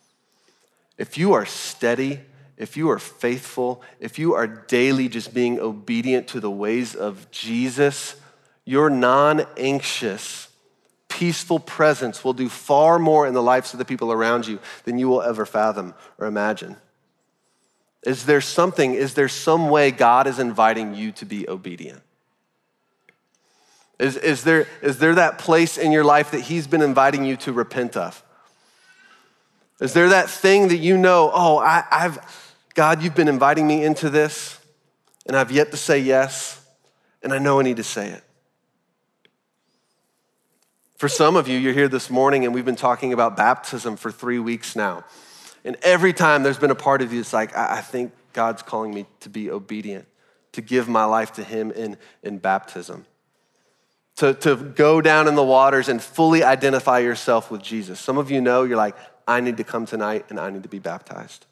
If 0.98 1.16
you 1.16 1.32
are 1.32 1.46
steady, 1.46 2.20
if 2.58 2.76
you 2.76 2.90
are 2.90 2.98
faithful, 2.98 3.82
if 3.98 4.18
you 4.18 4.34
are 4.34 4.46
daily 4.46 5.08
just 5.08 5.32
being 5.34 5.58
obedient 5.58 6.28
to 6.28 6.40
the 6.40 6.50
ways 6.50 6.94
of 6.94 7.30
Jesus, 7.30 8.16
your 8.66 8.90
non 8.90 9.46
anxious, 9.56 10.48
peaceful 11.14 11.60
presence 11.60 12.24
will 12.24 12.32
do 12.32 12.48
far 12.48 12.98
more 12.98 13.24
in 13.24 13.34
the 13.34 13.42
lives 13.42 13.72
of 13.72 13.78
the 13.78 13.84
people 13.84 14.10
around 14.10 14.48
you 14.48 14.58
than 14.84 14.98
you 14.98 15.08
will 15.08 15.22
ever 15.22 15.46
fathom 15.46 15.94
or 16.18 16.26
imagine. 16.26 16.76
Is 18.02 18.26
there 18.26 18.40
something, 18.40 18.94
is 18.94 19.14
there 19.14 19.28
some 19.28 19.70
way 19.70 19.92
God 19.92 20.26
is 20.26 20.40
inviting 20.40 20.92
you 20.92 21.12
to 21.12 21.24
be 21.24 21.48
obedient? 21.48 22.02
Is, 24.00 24.16
is, 24.16 24.42
there, 24.42 24.66
is 24.82 24.98
there 24.98 25.14
that 25.14 25.38
place 25.38 25.78
in 25.78 25.92
your 25.92 26.02
life 26.02 26.32
that 26.32 26.40
He's 26.40 26.66
been 26.66 26.82
inviting 26.82 27.24
you 27.24 27.36
to 27.38 27.52
repent 27.52 27.96
of? 27.96 28.20
Is 29.80 29.92
there 29.92 30.08
that 30.08 30.28
thing 30.28 30.68
that 30.68 30.78
you 30.78 30.98
know, 30.98 31.30
oh, 31.32 31.58
I, 31.58 31.84
I've, 31.92 32.18
God, 32.74 33.02
you've 33.02 33.14
been 33.14 33.28
inviting 33.28 33.68
me 33.68 33.84
into 33.84 34.10
this, 34.10 34.58
and 35.26 35.36
I've 35.36 35.52
yet 35.52 35.70
to 35.70 35.76
say 35.76 36.00
yes, 36.00 36.60
and 37.22 37.32
I 37.32 37.38
know 37.38 37.60
I 37.60 37.62
need 37.62 37.76
to 37.76 37.84
say 37.84 38.08
it? 38.08 38.24
For 40.96 41.08
some 41.08 41.36
of 41.36 41.48
you, 41.48 41.58
you're 41.58 41.72
here 41.72 41.88
this 41.88 42.08
morning, 42.08 42.44
and 42.44 42.54
we've 42.54 42.64
been 42.64 42.76
talking 42.76 43.12
about 43.12 43.36
baptism 43.36 43.96
for 43.96 44.10
three 44.10 44.38
weeks 44.38 44.76
now. 44.76 45.04
And 45.64 45.76
every 45.82 46.12
time 46.12 46.42
there's 46.42 46.58
been 46.58 46.70
a 46.70 46.76
part 46.76 47.02
of 47.02 47.12
you 47.12 47.20
that's 47.20 47.32
like, 47.32 47.56
I, 47.56 47.78
I 47.78 47.80
think 47.80 48.12
God's 48.32 48.62
calling 48.62 48.94
me 48.94 49.06
to 49.20 49.28
be 49.28 49.50
obedient, 49.50 50.06
to 50.52 50.60
give 50.60 50.88
my 50.88 51.04
life 51.04 51.32
to 51.32 51.44
Him 51.44 51.70
in, 51.70 51.96
in 52.22 52.38
baptism 52.38 53.06
to, 54.16 54.34
to 54.34 54.56
go 54.56 55.00
down 55.00 55.26
in 55.26 55.34
the 55.34 55.42
waters 55.42 55.88
and 55.88 56.00
fully 56.00 56.44
identify 56.44 57.00
yourself 57.00 57.50
with 57.50 57.62
Jesus. 57.62 57.98
Some 57.98 58.18
of 58.18 58.30
you 58.30 58.40
know 58.40 58.62
you're 58.62 58.76
like, 58.76 58.96
I 59.26 59.40
need 59.40 59.56
to 59.56 59.64
come 59.64 59.86
tonight 59.86 60.26
and 60.28 60.38
I 60.38 60.50
need 60.50 60.62
to 60.62 60.68
be 60.68 60.78
baptized. 60.78 61.46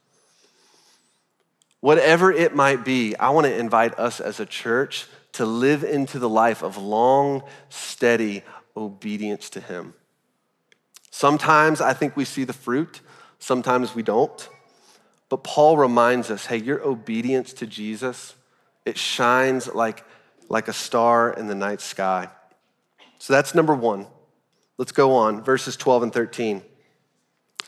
Whatever 1.81 2.31
it 2.31 2.55
might 2.55 2.85
be, 2.85 3.17
I 3.17 3.31
want 3.31 3.47
to 3.47 3.59
invite 3.59 3.99
us 3.99 4.21
as 4.21 4.39
a 4.39 4.47
church 4.47 5.07
to 5.33 5.45
live 5.45 5.83
into 5.83 6.19
the 6.19 6.29
life 6.29 6.63
of 6.63 6.77
long, 6.77 7.43
steady 7.71 8.45
obedience 8.77 9.51
to 9.51 9.61
Him. 9.61 9.95
Sometimes 11.11 11.81
I 11.81 11.93
think 11.93 12.17
we 12.17 12.25
see 12.25 12.45
the 12.45 12.53
fruit, 12.53 13.01
sometimes 13.39 13.95
we 13.95 14.03
don't. 14.03 14.49
But 15.29 15.45
Paul 15.45 15.79
reminds 15.79 16.31
us 16.31 16.47
hey, 16.47 16.59
your 16.59 16.87
obedience 16.87 17.55
to 17.55 17.67
Jesus, 17.67 18.35
it 18.85 18.99
shines 18.99 19.67
like, 19.67 20.05
like 20.49 20.69
a 20.69 20.75
star 20.75 21.33
in 21.33 21.47
the 21.47 21.55
night 21.55 21.81
sky. 21.81 22.29
So 23.19 23.33
that's 23.33 23.55
number 23.55 23.75
one. 23.75 24.07
Let's 24.77 24.93
go 24.93 25.15
on, 25.15 25.43
verses 25.43 25.77
12 25.77 26.03
and 26.03 26.13
13. 26.13 26.63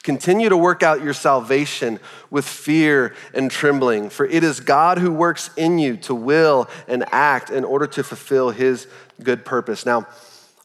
Continue 0.03 0.51
to 0.51 0.57
work 0.59 0.83
out 0.83 1.03
your 1.03 1.15
salvation 1.15 2.01
with 2.31 2.45
fear 2.45 3.15
and 3.33 3.51
trembling, 3.51 4.11
for 4.11 4.27
it 4.27 4.45
is 4.45 4.61
God 4.61 4.99
who 4.99 5.11
works 5.11 5.49
in 5.57 5.79
you 5.79 5.97
to 5.99 6.15
will 6.15 6.69
and 6.87 7.05
act 7.13 7.49
in 7.49 7.65
order 7.65 7.87
to 7.87 8.03
fulfill 8.03 8.51
his 8.51 8.87
good 9.23 9.47
purpose. 9.47 9.87
Now, 9.87 10.07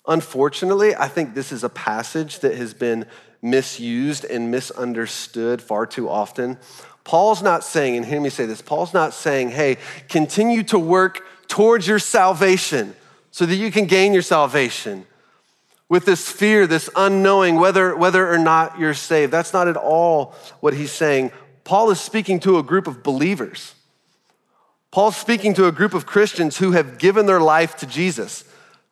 unfortunately, 0.10 0.96
I 0.96 1.08
think 1.08 1.34
this 1.34 1.54
is 1.54 1.64
a 1.64 1.70
passage 1.70 2.40
that 2.40 2.56
has 2.56 2.74
been 2.74 3.06
misused 3.42 4.26
and 4.26 4.52
misunderstood 4.52 5.62
far 5.62 5.86
too 5.86 6.10
often. 6.10 6.58
Paul's 7.06 7.42
not 7.42 7.64
saying, 7.64 7.96
and 7.96 8.06
hear 8.06 8.20
me 8.20 8.30
say 8.30 8.46
this 8.46 8.62
Paul's 8.62 8.94
not 8.94 9.14
saying, 9.14 9.50
hey, 9.50 9.78
continue 10.10 10.64
to 10.64 10.78
work 10.78 11.24
towards 11.48 11.88
your 11.88 12.00
salvation 12.00 12.96
so 13.32 13.46
that 13.46 13.56
you 13.56 13.72
can 13.72 13.86
gain 13.86 14.14
your 14.14 14.22
salvation 14.22 15.06
with 15.88 16.06
this 16.06 16.30
fear, 16.30 16.68
this 16.68 16.90
unknowing 16.96 17.56
whether, 17.56 17.96
whether 17.96 18.32
or 18.32 18.38
not 18.38 18.80
you're 18.80 18.94
saved. 18.94 19.32
That's 19.32 19.54
not 19.54 19.68
at 19.68 19.78
all 19.78 20.36
what 20.60 20.74
he's 20.74 20.92
saying. 20.92 21.32
Paul 21.64 21.90
is 21.90 22.00
speaking 22.00 22.40
to 22.42 22.58
a 22.58 22.64
group 22.64 22.88
of 22.88 23.04
believers. 23.04 23.74
Paul's 24.92 25.18
speaking 25.18 25.54
to 25.56 25.68
a 25.68 25.72
group 25.72 25.94
of 25.94 26.06
Christians 26.06 26.58
who 26.58 26.72
have 26.72 26.98
given 26.98 27.26
their 27.26 27.40
life 27.40 27.78
to 27.78 27.86
Jesus, 27.86 28.44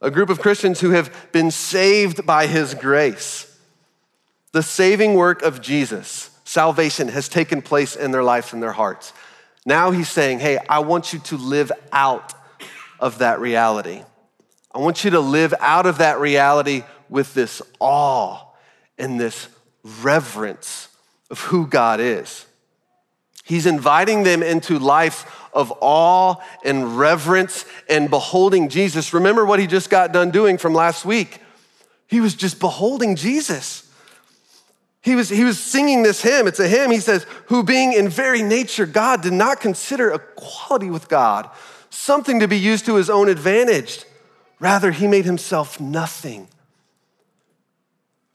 a 0.02 0.12
group 0.12 0.30
of 0.30 0.40
Christians 0.40 0.80
who 0.80 0.92
have 0.92 1.32
been 1.32 1.52
saved 1.52 2.26
by 2.26 2.48
his 2.48 2.74
grace. 2.74 3.58
The 4.52 4.64
saving 4.64 5.16
work 5.16 5.42
of 5.42 5.62
Jesus, 5.62 6.30
salvation, 6.44 7.10
has 7.10 7.28
taken 7.28 7.62
place 7.62 7.96
in 7.96 8.12
their 8.12 8.24
lives 8.24 8.54
and 8.54 8.62
their 8.62 8.72
hearts. 8.72 9.14
Now 9.66 9.92
he's 9.92 10.10
saying, 10.10 10.40
Hey, 10.40 10.60
I 10.70 10.80
want 10.80 11.14
you 11.14 11.20
to 11.20 11.38
live 11.38 11.72
out 11.92 12.34
of 13.00 13.20
that 13.20 13.40
reality. 13.40 14.04
I 14.74 14.80
want 14.80 15.04
you 15.04 15.12
to 15.12 15.20
live 15.20 15.54
out 15.60 15.86
of 15.86 15.98
that 15.98 16.20
reality 16.20 16.84
with 17.10 17.34
this 17.34 17.62
awe 17.80 18.40
and 18.98 19.20
this 19.20 19.48
reverence 20.04 20.90
of 21.30 21.40
who 21.42 21.68
God 21.68 22.00
is. 22.00 22.46
He's 23.44 23.66
inviting 23.66 24.24
them 24.24 24.44
into 24.44 24.78
life 24.78 25.47
of 25.58 25.74
awe 25.82 26.36
and 26.64 26.98
reverence 26.98 27.66
and 27.90 28.10
beholding 28.10 28.70
Jesus. 28.70 29.14
Remember 29.14 29.46
what 29.46 29.60
he 29.60 29.68
just 29.68 29.90
got 29.90 30.14
done 30.14 30.32
doing 30.32 30.58
from 30.58 30.74
last 30.74 31.04
week? 31.04 31.42
He 32.08 32.22
was 32.22 32.36
just 32.36 32.60
beholding 32.62 33.18
Jesus. 33.18 33.84
He 35.02 35.16
was, 35.16 35.28
he 35.28 35.44
was 35.44 35.60
singing 35.60 36.04
this 36.04 36.22
hymn. 36.22 36.48
It's 36.48 36.60
a 36.60 36.68
hymn. 36.68 36.92
He 36.92 37.00
says, 37.00 37.26
Who 37.48 37.64
being 37.64 37.92
in 37.92 38.08
very 38.08 38.42
nature 38.42 38.86
God 38.86 39.22
did 39.22 39.34
not 39.34 39.60
consider 39.60 40.12
equality 40.12 40.90
with 40.90 41.10
God 41.10 41.50
something 41.98 42.40
to 42.40 42.48
be 42.48 42.58
used 42.58 42.86
to 42.86 42.96
his 42.96 43.10
own 43.10 43.28
advantage. 43.28 44.06
Rather, 44.60 44.92
he 44.92 45.08
made 45.08 45.26
himself 45.26 45.80
nothing. 45.80 46.48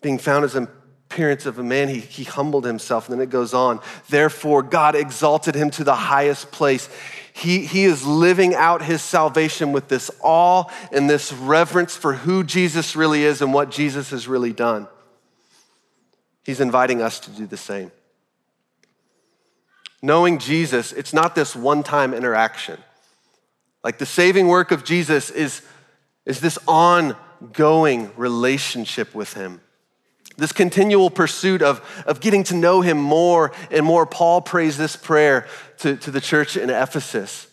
Being 0.00 0.18
found 0.18 0.44
as 0.44 0.54
an 0.54 0.68
appearance 1.12 1.44
of 1.44 1.58
a 1.58 1.62
man, 1.62 1.88
he, 1.88 2.00
he 2.00 2.24
humbled 2.24 2.64
himself. 2.64 3.08
And 3.08 3.18
then 3.18 3.22
it 3.22 3.30
goes 3.30 3.52
on. 3.52 3.80
Therefore, 4.08 4.62
God 4.62 4.94
exalted 4.94 5.54
him 5.54 5.70
to 5.72 5.84
the 5.84 5.94
highest 5.94 6.50
place. 6.50 6.88
He, 7.34 7.66
he 7.66 7.84
is 7.84 8.06
living 8.06 8.54
out 8.54 8.82
his 8.82 9.02
salvation 9.02 9.72
with 9.72 9.88
this 9.88 10.10
awe 10.22 10.64
and 10.90 11.10
this 11.10 11.32
reverence 11.32 11.94
for 11.94 12.14
who 12.14 12.42
Jesus 12.44 12.96
really 12.96 13.24
is 13.24 13.42
and 13.42 13.52
what 13.52 13.70
Jesus 13.70 14.10
has 14.10 14.26
really 14.26 14.54
done. 14.54 14.88
He's 16.44 16.60
inviting 16.60 17.02
us 17.02 17.20
to 17.20 17.30
do 17.30 17.46
the 17.46 17.56
same. 17.58 17.92
Knowing 20.00 20.38
Jesus, 20.38 20.92
it's 20.92 21.12
not 21.12 21.34
this 21.34 21.54
one 21.54 21.82
time 21.82 22.14
interaction. 22.14 22.78
Like 23.84 23.98
the 23.98 24.06
saving 24.06 24.48
work 24.48 24.70
of 24.70 24.82
Jesus 24.82 25.30
is 25.30 25.62
is 26.24 26.38
this 26.38 26.56
ongoing 26.68 28.12
relationship 28.16 29.14
with 29.14 29.34
Him. 29.34 29.60
This 30.36 30.52
continual 30.52 31.10
pursuit 31.10 31.62
of, 31.62 32.04
of 32.06 32.20
getting 32.20 32.44
to 32.44 32.54
know 32.54 32.80
Him 32.80 32.98
more 32.98 33.52
and 33.70 33.84
more. 33.84 34.06
Paul 34.06 34.40
prays 34.40 34.78
this 34.78 34.96
prayer 34.96 35.46
to, 35.78 35.96
to 35.96 36.10
the 36.10 36.20
church 36.20 36.56
in 36.56 36.70
Ephesus. 36.70 37.46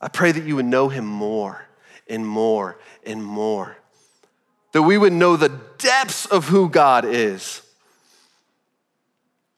I 0.00 0.08
pray 0.08 0.32
that 0.32 0.44
you 0.44 0.56
would 0.56 0.66
know 0.66 0.88
Him 0.88 1.04
more 1.04 1.66
and 2.08 2.26
more 2.26 2.78
and 3.04 3.24
more. 3.24 3.76
That 4.72 4.82
we 4.82 4.96
would 4.96 5.12
know 5.12 5.36
the 5.36 5.60
depths 5.78 6.26
of 6.26 6.48
who 6.48 6.68
God 6.68 7.04
is. 7.04 7.62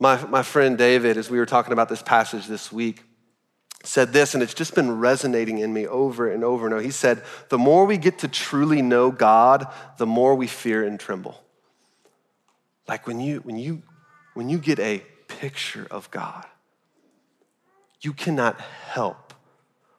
My, 0.01 0.23
my 0.27 0.43
friend 0.43 0.77
David, 0.77 1.17
as 1.17 1.31
we 1.31 1.39
were 1.39 1.47
talking 1.47 1.73
about 1.73 1.89
this 1.89 2.03
passage 2.03 2.47
this 2.47 2.73
week, 2.73 3.03
said 3.85 4.13
this, 4.13 4.35
and 4.35 4.43
it's 4.43 4.55
just 4.55 4.75
been 4.75 4.99
resonating 4.99 5.59
in 5.59 5.73
me 5.73 5.87
over 5.87 6.31
and 6.31 6.43
over 6.43 6.67
and 6.67 6.75
over. 6.75 6.83
He 6.83 6.91
said, 6.91 7.23
The 7.51 7.59
more 7.59 7.85
we 7.85 7.99
get 7.99 8.19
to 8.21 8.29
truly 8.29 8.83
know 8.83 9.11
God, 9.11 9.67
the 9.99 10.07
more 10.07 10.35
we 10.35 10.47
fear 10.47 10.85
and 10.85 10.99
tremble. 10.99 11.44
Like 12.87 13.07
when 13.07 13.21
you, 13.21 13.41
when 13.41 13.57
you, 13.57 13.83
when 14.35 14.49
you 14.49 14.59
get 14.59 14.79
a 14.79 15.03
picture 15.29 15.87
of 15.91 16.11
God, 16.11 16.45
you 18.01 18.13
cannot 18.13 18.61
help 18.61 19.33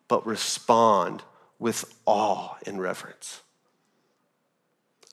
but 0.08 0.26
respond 0.26 1.24
with 1.58 1.93
awe 2.06 2.56
and 2.65 2.80
reverence. 2.80 3.41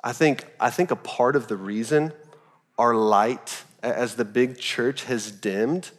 I 0.04 0.12
think, 0.12 0.44
I 0.58 0.70
think 0.70 0.90
a 0.90 0.96
part 0.96 1.36
of 1.36 1.48
the 1.48 1.56
reason 1.56 2.12
our 2.78 2.94
light 2.94 3.62
as 3.82 4.16
the 4.16 4.24
big 4.24 4.58
church 4.58 5.04
has 5.04 5.30
dimmed 5.30 5.90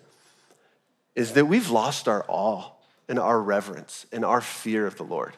is 1.16 1.34
that 1.34 1.46
we've 1.46 1.70
lost 1.70 2.08
our 2.08 2.26
awe 2.28 2.72
and 3.08 3.20
our 3.20 3.42
reverence 3.42 4.06
and 4.12 4.26
our 4.26 4.42
fear 4.42 4.86
of 4.86 4.98
the 4.98 5.04
Lord. 5.04 5.34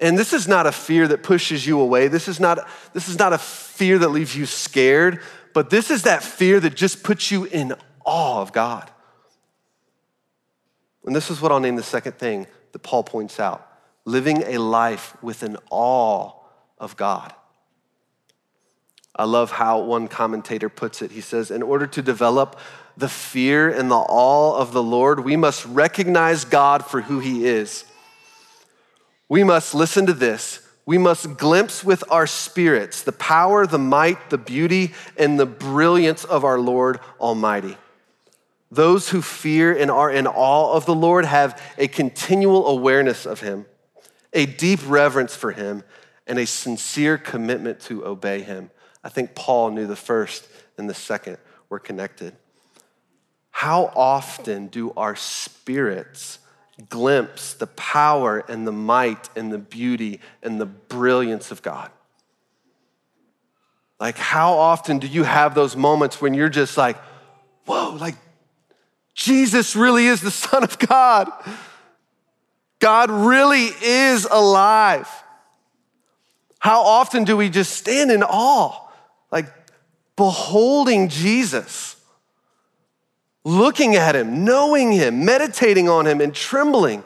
And 0.00 0.18
this 0.18 0.32
is 0.32 0.46
not 0.46 0.66
a 0.66 0.72
fear 0.72 1.08
that 1.08 1.22
pushes 1.22 1.66
you 1.66 1.80
away. 1.80 2.08
This 2.08 2.28
is 2.28 2.38
not, 2.38 2.68
this 2.92 3.08
is 3.08 3.18
not 3.18 3.32
a 3.32 3.38
fear 3.38 3.98
that 3.98 4.08
leaves 4.08 4.36
you 4.36 4.44
scared, 4.44 5.20
but 5.54 5.70
this 5.70 5.90
is 5.90 6.02
that 6.02 6.22
fear 6.22 6.60
that 6.60 6.74
just 6.74 7.02
puts 7.02 7.30
you 7.30 7.44
in 7.44 7.74
awe 8.04 8.42
of 8.42 8.52
God. 8.52 8.90
And 11.04 11.14
this 11.14 11.30
is 11.30 11.40
what 11.40 11.52
I'll 11.52 11.60
name 11.60 11.76
the 11.76 11.82
second 11.82 12.18
thing 12.18 12.46
that 12.72 12.80
Paul 12.80 13.04
points 13.04 13.40
out 13.40 13.66
living 14.04 14.42
a 14.44 14.58
life 14.58 15.16
with 15.22 15.42
an 15.42 15.56
awe 15.70 16.32
of 16.78 16.96
God. 16.96 17.34
I 19.14 19.24
love 19.24 19.50
how 19.50 19.80
one 19.80 20.08
commentator 20.08 20.68
puts 20.68 21.02
it. 21.02 21.10
He 21.10 21.20
says, 21.20 21.50
In 21.50 21.62
order 21.62 21.86
to 21.86 22.02
develop 22.02 22.58
the 22.96 23.08
fear 23.08 23.68
and 23.68 23.90
the 23.90 23.94
awe 23.94 24.56
of 24.58 24.72
the 24.72 24.82
Lord, 24.82 25.20
we 25.20 25.36
must 25.36 25.64
recognize 25.66 26.44
God 26.44 26.84
for 26.84 27.00
who 27.00 27.18
he 27.18 27.46
is. 27.46 27.84
We 29.28 29.44
must 29.44 29.74
listen 29.74 30.06
to 30.06 30.12
this. 30.12 30.60
We 30.84 30.98
must 30.98 31.36
glimpse 31.36 31.82
with 31.82 32.04
our 32.10 32.28
spirits 32.28 33.02
the 33.02 33.12
power, 33.12 33.66
the 33.66 33.78
might, 33.78 34.30
the 34.30 34.38
beauty, 34.38 34.94
and 35.16 35.38
the 35.38 35.46
brilliance 35.46 36.24
of 36.24 36.44
our 36.44 36.60
Lord 36.60 37.00
Almighty. 37.18 37.76
Those 38.70 39.08
who 39.08 39.22
fear 39.22 39.76
and 39.76 39.90
are 39.90 40.10
in 40.10 40.26
awe 40.26 40.72
of 40.72 40.86
the 40.86 40.94
Lord 40.94 41.24
have 41.24 41.60
a 41.76 41.88
continual 41.88 42.68
awareness 42.68 43.26
of 43.26 43.40
him, 43.40 43.66
a 44.32 44.46
deep 44.46 44.80
reverence 44.86 45.34
for 45.34 45.52
him, 45.52 45.82
and 46.26 46.38
a 46.38 46.46
sincere 46.46 47.18
commitment 47.18 47.80
to 47.80 48.04
obey 48.04 48.42
him. 48.42 48.70
I 49.02 49.08
think 49.08 49.34
Paul 49.34 49.70
knew 49.70 49.86
the 49.86 49.96
first 49.96 50.48
and 50.78 50.88
the 50.88 50.94
second 50.94 51.38
were 51.68 51.78
connected. 51.78 52.36
How 53.50 53.92
often 53.96 54.66
do 54.66 54.92
our 54.96 55.16
spirits 55.16 56.38
glimpse 56.88 57.54
the 57.54 57.66
power 57.66 58.44
and 58.48 58.66
the 58.66 58.72
might 58.72 59.28
and 59.34 59.52
the 59.52 59.58
beauty 59.58 60.20
and 60.42 60.60
the 60.60 60.66
brilliance 60.66 61.50
of 61.50 61.62
God? 61.62 61.90
Like, 63.98 64.18
how 64.18 64.54
often 64.54 64.98
do 64.98 65.06
you 65.06 65.22
have 65.24 65.54
those 65.54 65.74
moments 65.74 66.20
when 66.20 66.34
you're 66.34 66.50
just 66.50 66.76
like, 66.76 66.98
whoa, 67.64 67.96
like, 67.98 68.16
Jesus 69.14 69.74
really 69.74 70.06
is 70.06 70.20
the 70.20 70.30
Son 70.30 70.62
of 70.62 70.78
God? 70.78 71.30
God 72.78 73.10
really 73.10 73.68
is 73.82 74.26
alive. 74.30 75.08
How 76.58 76.82
often 76.82 77.24
do 77.24 77.36
we 77.36 77.48
just 77.48 77.72
stand 77.72 78.10
in 78.10 78.22
awe, 78.22 78.88
like 79.30 79.46
beholding 80.16 81.08
Jesus? 81.08 81.95
Looking 83.46 83.94
at 83.94 84.16
him, 84.16 84.44
knowing 84.44 84.90
him, 84.90 85.24
meditating 85.24 85.88
on 85.88 86.04
him, 86.04 86.20
and 86.20 86.34
trembling. 86.34 87.04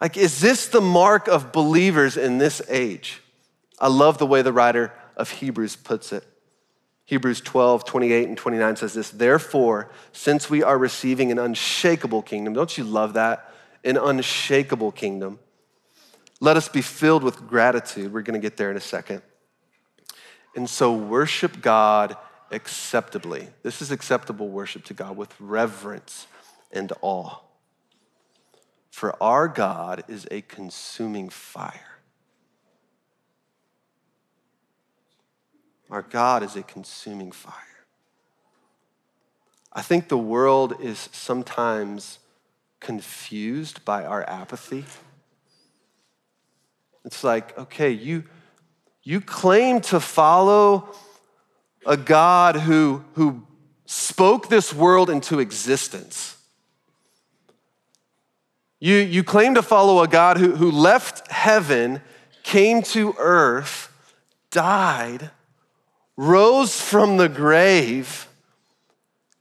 Like, 0.00 0.16
is 0.16 0.40
this 0.40 0.68
the 0.68 0.80
mark 0.80 1.26
of 1.26 1.50
believers 1.50 2.16
in 2.16 2.38
this 2.38 2.62
age? 2.68 3.20
I 3.80 3.88
love 3.88 4.18
the 4.18 4.26
way 4.26 4.42
the 4.42 4.52
writer 4.52 4.92
of 5.16 5.28
Hebrews 5.28 5.74
puts 5.74 6.12
it. 6.12 6.24
Hebrews 7.04 7.40
12, 7.40 7.84
28 7.84 8.28
and 8.28 8.38
29 8.38 8.76
says 8.76 8.94
this 8.94 9.10
Therefore, 9.10 9.90
since 10.12 10.48
we 10.48 10.62
are 10.62 10.78
receiving 10.78 11.32
an 11.32 11.40
unshakable 11.40 12.22
kingdom, 12.22 12.52
don't 12.52 12.78
you 12.78 12.84
love 12.84 13.14
that? 13.14 13.52
An 13.82 13.96
unshakable 13.96 14.92
kingdom. 14.92 15.40
Let 16.38 16.56
us 16.56 16.68
be 16.68 16.80
filled 16.80 17.24
with 17.24 17.48
gratitude. 17.48 18.12
We're 18.12 18.22
going 18.22 18.40
to 18.40 18.44
get 18.44 18.56
there 18.56 18.70
in 18.70 18.76
a 18.76 18.80
second. 18.80 19.20
And 20.54 20.70
so 20.70 20.94
worship 20.94 21.60
God 21.60 22.16
acceptably. 22.54 23.48
This 23.62 23.82
is 23.82 23.90
acceptable 23.90 24.48
worship 24.48 24.84
to 24.84 24.94
God 24.94 25.16
with 25.16 25.34
reverence 25.40 26.26
and 26.72 26.92
awe. 27.02 27.38
For 28.90 29.20
our 29.22 29.48
God 29.48 30.04
is 30.08 30.26
a 30.30 30.40
consuming 30.42 31.28
fire. 31.28 31.98
Our 35.90 36.02
God 36.02 36.42
is 36.42 36.56
a 36.56 36.62
consuming 36.62 37.32
fire. 37.32 37.54
I 39.72 39.82
think 39.82 40.08
the 40.08 40.16
world 40.16 40.76
is 40.80 41.08
sometimes 41.12 42.20
confused 42.80 43.84
by 43.84 44.04
our 44.04 44.22
apathy. 44.28 44.84
It's 47.04 47.24
like, 47.24 47.58
okay, 47.58 47.90
you, 47.90 48.24
you 49.02 49.20
claim 49.20 49.80
to 49.82 50.00
follow 50.00 50.94
a 51.86 51.96
God 51.96 52.56
who, 52.56 53.04
who 53.14 53.42
spoke 53.86 54.48
this 54.48 54.72
world 54.72 55.10
into 55.10 55.40
existence. 55.40 56.36
You, 58.80 58.96
you 58.96 59.24
claim 59.24 59.54
to 59.54 59.62
follow 59.62 60.02
a 60.02 60.08
God 60.08 60.36
who, 60.36 60.56
who 60.56 60.70
left 60.70 61.30
heaven, 61.30 62.02
came 62.42 62.82
to 62.82 63.14
earth, 63.18 63.90
died, 64.50 65.30
rose 66.16 66.80
from 66.80 67.16
the 67.16 67.28
grave. 67.28 68.28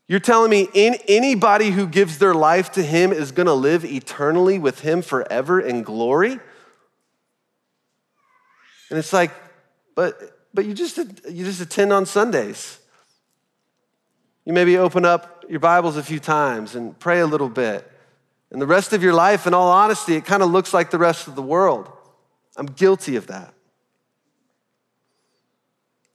You're 0.08 0.20
telling 0.20 0.50
me 0.50 0.70
in, 0.74 0.96
anybody 1.08 1.72
who 1.72 1.88
gives 1.88 2.18
their 2.18 2.34
life 2.34 2.72
to 2.74 2.84
him 2.84 3.12
is 3.12 3.32
going 3.32 3.48
to 3.48 3.54
live 3.54 3.84
eternally 3.84 4.60
with 4.60 4.82
him 4.82 5.02
forever 5.02 5.60
in 5.60 5.84
glory? 5.84 6.40
And 8.90 9.00
it's 9.00 9.14
like, 9.14 9.32
but, 9.96 10.33
but 10.54 10.66
you, 10.66 10.74
just, 10.74 10.98
you 10.98 11.46
just 11.46 11.62
attend 11.62 11.92
on 11.92 12.06
Sundays. 12.06 12.80
You 14.46 14.54
maybe 14.54 14.78
open 14.78 15.06
up 15.06 15.46
your 15.50 15.60
Bibles 15.60 15.98
a 15.98 16.04
few 16.04 16.20
times 16.20 16.76
and 16.76 16.98
pray 17.00 17.20
a 17.20 17.28
little 17.28 17.50
bit. 17.50 17.90
And 18.52 18.62
the 18.62 18.68
rest 18.68 18.94
of 18.94 19.02
your 19.02 19.14
life, 19.14 19.48
in 19.48 19.54
all 19.54 19.72
honesty, 19.72 20.16
it 20.16 20.26
kind 20.26 20.44
of 20.44 20.52
looks 20.52 20.74
like 20.74 20.92
the 20.92 21.00
rest 21.00 21.28
of 21.28 21.36
the 21.36 21.42
world. 21.42 21.92
I'm 22.56 22.68
guilty 22.68 23.16
of 23.16 23.28
that. 23.28 23.54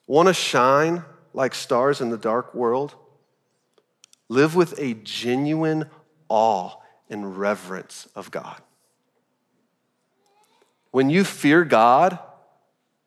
Want 0.07 0.29
to 0.29 0.35
shine 0.35 1.05
like 1.35 1.55
stars 1.55 2.01
in 2.01 2.11
the 2.11 2.16
dark 2.16 2.55
world? 2.55 2.94
Live 4.29 4.55
with 4.55 4.79
a 4.79 4.94
genuine 4.94 5.87
awe 6.29 6.77
and 7.11 7.38
reverence 7.38 8.07
of 8.14 8.31
God. 8.31 8.61
When 10.90 11.11
you 11.11 11.24
fear 11.24 11.64
God, 11.64 12.18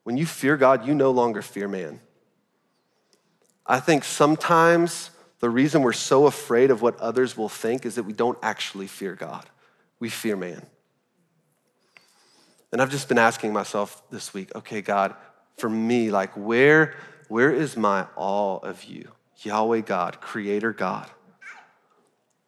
when 0.04 0.18
you 0.18 0.26
fear 0.26 0.58
God, 0.58 0.86
you 0.86 0.96
no 0.96 1.12
longer 1.12 1.42
fear 1.42 1.68
man. 1.68 2.00
I 3.66 3.80
think 3.80 4.04
sometimes 4.04 5.12
the 5.40 5.50
reason 5.50 5.82
we're 5.82 5.94
so 5.94 6.26
afraid 6.26 6.72
of 6.72 6.82
what 6.82 7.00
others 7.00 7.38
will 7.38 7.50
think 7.50 7.86
is 7.86 7.96
that 7.96 8.04
we 8.04 8.14
don't 8.14 8.38
actually 8.42 8.88
fear 8.88 9.16
God, 9.16 9.46
we 10.00 10.10
fear 10.10 10.36
man. 10.36 10.66
And 12.72 12.82
I've 12.82 12.92
just 12.92 13.10
been 13.10 13.18
asking 13.18 13.52
myself 13.52 14.02
this 14.10 14.34
week, 14.34 14.56
okay, 14.56 14.82
God, 14.82 15.14
for 15.58 15.70
me, 15.70 16.10
like, 16.10 16.32
where, 16.36 16.96
where 17.28 17.52
is 17.52 17.76
my 17.76 18.08
awe 18.16 18.60
of 18.60 18.86
you? 18.86 19.12
Yahweh 19.44 19.82
God, 19.82 20.22
Creator 20.22 20.74
God, 20.74 21.10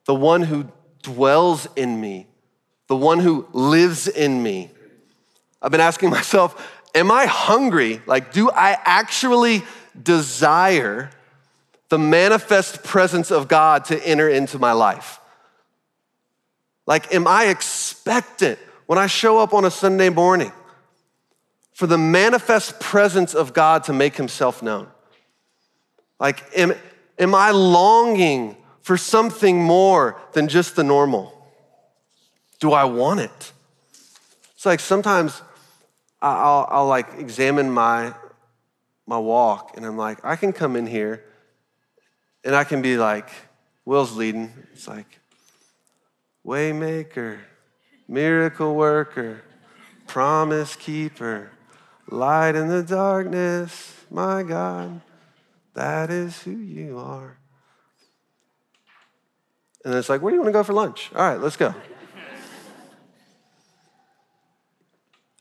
the 0.05 0.15
one 0.15 0.43
who 0.43 0.67
dwells 1.01 1.67
in 1.75 1.99
me, 1.99 2.27
the 2.87 2.95
one 2.95 3.19
who 3.19 3.47
lives 3.51 4.07
in 4.07 4.41
me. 4.41 4.71
I've 5.61 5.71
been 5.71 5.81
asking 5.81 6.09
myself, 6.11 6.82
am 6.93 7.12
I 7.12 7.25
hungry? 7.25 8.01
Like, 8.06 8.34
do 8.34 8.49
I 8.49 8.77
actually 8.84 9.63
desire 10.01 11.10
the 11.89 11.99
manifest 11.99 12.84
presence 12.84 13.32
of 13.32 13.47
God 13.47 13.86
to 13.86 14.08
enter 14.08 14.29
into 14.29 14.60
my 14.60 14.71
life? 14.71 15.19
Like, 16.86 17.13
am 17.13 17.27
I 17.27 17.45
expectant 17.45 18.60
when 18.88 18.97
I 18.97 19.08
show 19.08 19.38
up 19.39 19.53
on 19.53 19.65
a 19.65 19.71
Sunday 19.71 20.10
morning 20.10 20.51
for 21.73 21.88
the 21.88 21.97
manifest 21.97 22.79
presence 22.79 23.34
of 23.34 23.53
God 23.53 23.84
to 23.86 23.93
make 23.93 24.15
himself 24.15 24.62
known? 24.62 24.88
Like, 26.19 26.43
am, 26.58 26.73
am 27.17 27.36
I 27.36 27.51
longing 27.51 28.58
for 28.82 28.97
something 28.97 29.62
more 29.62 30.19
than 30.34 30.47
just 30.47 30.75
the 30.75 30.84
normal? 30.84 31.32
Do 32.60 32.73
I 32.73 32.84
want 32.84 33.21
it? 33.21 33.51
It's 34.56 34.65
like 34.65 34.79
sometimes 34.79 35.41
I'll, 36.23 36.67
I'll 36.69 36.88
like 36.88 37.07
examine 37.17 37.69
my, 37.69 38.13
my 39.05 39.17
walk 39.17 39.75
and 39.75 39.86
I'm 39.86 39.97
like, 39.97 40.23
I 40.23 40.36
can 40.36 40.53
come 40.53 40.75
in 40.75 40.88
here 40.88 41.23
and 42.43 42.55
I 42.55 42.63
can 42.63 42.81
be 42.81 42.97
like, 42.97 43.29
Will's 43.86 44.15
leading. 44.15 44.53
It's 44.71 44.88
like, 44.88 45.19
waymaker, 46.45 47.39
miracle 48.07 48.73
worker, 48.73 49.43
promise 50.07 50.75
keeper, 50.75 51.51
light 52.09 52.55
in 52.55 52.69
the 52.69 52.83
darkness, 52.83 53.93
my 54.09 54.43
God, 54.43 55.01
that 55.73 56.09
is 56.09 56.41
who 56.43 56.51
you 56.51 56.99
are. 56.99 57.38
And 59.83 59.93
it's 59.93 60.07
like, 60.07 60.21
where 60.21 60.31
do 60.31 60.36
you 60.36 60.41
want 60.41 60.49
to 60.49 60.57
go 60.57 60.63
for 60.63 60.73
lunch? 60.73 61.12
All 61.13 61.21
right, 61.21 61.39
let's 61.39 61.57
go. 61.57 61.75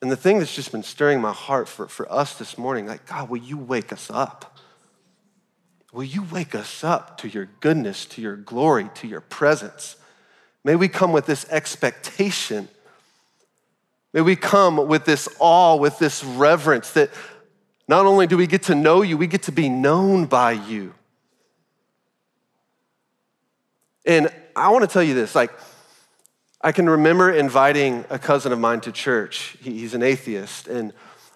And 0.02 0.10
the 0.10 0.16
thing 0.16 0.40
that's 0.40 0.54
just 0.54 0.72
been 0.72 0.82
stirring 0.82 1.20
my 1.20 1.32
heart 1.32 1.68
for, 1.68 1.86
for 1.86 2.10
us 2.12 2.36
this 2.36 2.58
morning, 2.58 2.86
like, 2.86 3.06
God, 3.06 3.30
will 3.30 3.38
you 3.38 3.56
wake 3.56 3.92
us 3.92 4.10
up? 4.10 4.58
Will 5.92 6.02
you 6.02 6.24
wake 6.24 6.56
us 6.56 6.82
up 6.82 7.18
to 7.18 7.28
your 7.28 7.48
goodness, 7.60 8.04
to 8.06 8.20
your 8.20 8.34
glory, 8.34 8.90
to 8.96 9.06
your 9.06 9.20
presence? 9.20 9.94
May 10.64 10.74
we 10.74 10.88
come 10.88 11.12
with 11.12 11.26
this 11.26 11.46
expectation. 11.50 12.68
May 14.12 14.22
we 14.22 14.34
come 14.34 14.88
with 14.88 15.04
this 15.04 15.28
awe, 15.38 15.76
with 15.76 16.00
this 16.00 16.24
reverence 16.24 16.90
that 16.94 17.10
not 17.86 18.04
only 18.04 18.26
do 18.26 18.36
we 18.36 18.48
get 18.48 18.64
to 18.64 18.74
know 18.74 19.02
you, 19.02 19.16
we 19.16 19.28
get 19.28 19.44
to 19.44 19.52
be 19.52 19.68
known 19.68 20.26
by 20.26 20.52
you. 20.52 20.94
And 24.04 24.30
I 24.56 24.70
want 24.70 24.82
to 24.82 24.92
tell 24.92 25.02
you 25.02 25.14
this 25.14 25.36
like, 25.36 25.52
I 26.62 26.70
can 26.70 26.88
remember 26.88 27.30
inviting 27.30 28.04
a 28.08 28.18
cousin 28.18 28.52
of 28.52 28.58
mine 28.58 28.80
to 28.82 28.92
church. 28.92 29.56
he's 29.60 29.94
an 29.94 30.02
atheist 30.02 30.68
and 30.68 30.92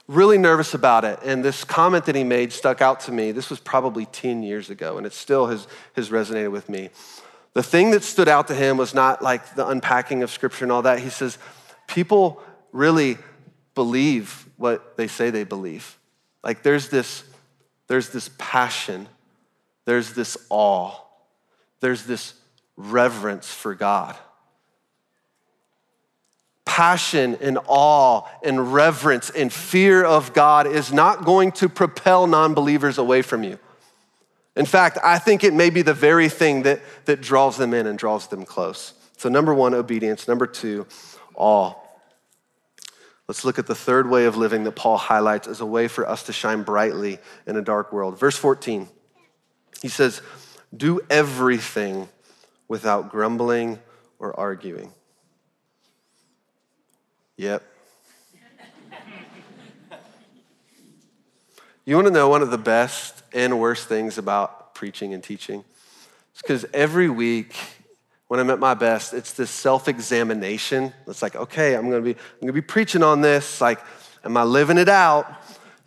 really 0.07 0.39
nervous 0.39 0.73
about 0.73 1.05
it. 1.05 1.19
And 1.25 1.45
this 1.45 1.65
comment 1.65 2.05
that 2.07 2.15
he 2.15 2.23
made 2.23 2.53
stuck 2.53 2.81
out 2.81 3.01
to 3.01 3.13
me. 3.13 3.33
This 3.33 3.51
was 3.51 3.59
probably 3.59 4.07
10 4.07 4.45
years 4.45 4.71
ago, 4.71 4.99
and 4.99 5.07
it 5.07 5.13
still 5.13 5.47
has, 5.47 5.67
has 5.95 6.11
resonated 6.11 6.53
with 6.53 6.69
me. 6.69 6.91
The 7.55 7.63
thing 7.63 7.91
that 7.91 8.05
stood 8.05 8.29
out 8.29 8.49
to 8.49 8.55
him 8.55 8.77
was 8.77 8.95
not 8.95 9.23
like 9.23 9.55
the 9.55 9.67
unpacking 9.67 10.23
of 10.23 10.31
scripture 10.31 10.65
and 10.65 10.71
all 10.71 10.83
that. 10.83 11.01
He 11.01 11.11
says, 11.11 11.39
people 11.89 12.41
really 12.71 13.19
believe 13.75 14.47
what 14.57 14.97
they 14.97 15.09
say 15.09 15.31
they 15.31 15.45
believe. 15.45 15.99
Like 16.45 16.63
there's 16.63 16.89
this, 16.89 17.25
there's 17.89 18.11
this 18.11 18.31
passion, 18.39 19.09
there's 19.87 20.13
this 20.13 20.37
awe, 20.51 20.93
there's 21.81 22.05
this 22.05 22.35
reverence 22.77 23.53
for 23.53 23.75
God. 23.75 24.17
Passion 26.67 27.39
and 27.41 27.59
awe 27.67 28.29
and 28.45 28.75
reverence 28.75 29.31
and 29.31 29.51
fear 29.51 30.05
of 30.05 30.35
God 30.35 30.67
is 30.67 30.93
not 30.93 31.25
going 31.25 31.53
to 31.53 31.69
propel 31.69 32.27
non 32.27 32.53
believers 32.53 32.99
away 32.99 33.23
from 33.23 33.43
you. 33.43 33.59
In 34.57 34.67
fact, 34.67 34.99
I 35.03 35.19
think 35.19 35.45
it 35.45 35.55
may 35.55 35.71
be 35.71 35.83
the 35.83 35.95
very 35.95 36.29
thing 36.29 36.63
that, 36.63 36.81
that 37.05 37.21
draws 37.21 37.57
them 37.57 37.73
in 37.73 37.87
and 37.87 37.99
draws 37.99 38.27
them 38.29 38.45
close. 38.45 38.95
So, 39.17 39.29
number 39.29 39.55
one, 39.55 39.75
obedience. 39.75 40.29
Number 40.29 40.47
two, 40.47 40.87
awe. 41.35 41.75
Let's 43.29 43.45
look 43.45 43.59
at 43.59 43.67
the 43.67 43.75
third 43.75 44.09
way 44.09 44.27
of 44.27 44.37
living 44.37 44.65
that 44.65 44.73
Paul 44.73 44.97
highlights 44.97 45.49
as 45.49 45.61
a 45.61 45.67
way 45.67 45.89
for 45.89 46.09
us 46.09 46.25
to 46.25 46.33
shine 46.33 46.63
brightly 46.63 47.19
in 47.47 47.57
a 47.57 47.63
dark 47.63 47.93
world. 47.93 48.19
Verse 48.19 48.37
14, 48.37 48.89
he 49.83 49.89
says, 49.89 50.23
Do 50.77 51.01
everything 51.11 52.09
without 52.69 53.11
grumbling 53.11 53.81
or 54.19 54.39
arguing. 54.39 54.93
Yep. 57.39 57.63
you 61.85 61.95
want 61.95 62.07
to 62.07 62.13
know 62.13 62.31
one 62.31 62.41
of 62.41 62.51
the 62.51 62.57
best 62.57 63.23
and 63.35 63.61
worst 63.61 63.89
things 63.89 64.17
about 64.17 64.75
preaching 64.75 65.13
and 65.13 65.23
teaching? 65.23 65.63
It's 66.33 66.41
because 66.41 66.65
every 66.73 67.11
week 67.11 67.55
when 68.29 68.41
I'm 68.41 68.49
at 68.49 68.59
my 68.59 68.73
best, 68.73 69.13
it's 69.13 69.35
this 69.35 69.51
self-examination. 69.51 70.95
It's 71.07 71.21
like, 71.21 71.37
okay, 71.37 71.75
I'm 71.75 71.91
gonna 71.91 72.01
be, 72.01 72.13
I'm 72.13 72.41
gonna 72.41 72.53
be 72.55 72.63
preaching 72.63 73.03
on 73.03 73.21
this. 73.21 73.61
Like, 73.61 73.81
am 74.25 74.37
I 74.39 74.43
living 74.43 74.79
it 74.79 74.89
out? 74.89 75.31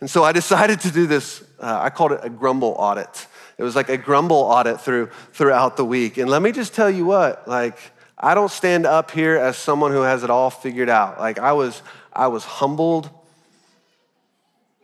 And 0.00 0.08
so 0.08 0.22
I 0.22 0.30
decided 0.30 0.78
to 0.80 0.92
do 0.92 1.08
this. 1.08 1.42
Uh, 1.58 1.80
I 1.82 1.90
called 1.90 2.12
it 2.12 2.20
a 2.22 2.30
grumble 2.30 2.76
audit. 2.78 3.26
It 3.58 3.64
was 3.64 3.74
like 3.74 3.88
a 3.88 3.98
grumble 3.98 4.36
audit 4.36 4.80
through 4.80 5.10
throughout 5.32 5.76
the 5.76 5.84
week. 5.84 6.16
And 6.16 6.30
let 6.30 6.42
me 6.42 6.52
just 6.52 6.74
tell 6.74 6.88
you 6.88 7.04
what, 7.04 7.48
like 7.48 7.76
I 8.20 8.34
don't 8.34 8.50
stand 8.50 8.84
up 8.84 9.10
here 9.10 9.36
as 9.36 9.56
someone 9.56 9.92
who 9.92 10.02
has 10.02 10.22
it 10.22 10.30
all 10.30 10.50
figured 10.50 10.90
out. 10.90 11.18
Like 11.18 11.38
I 11.38 11.52
was 11.52 11.82
I 12.12 12.28
was 12.28 12.44
humbled. 12.44 13.08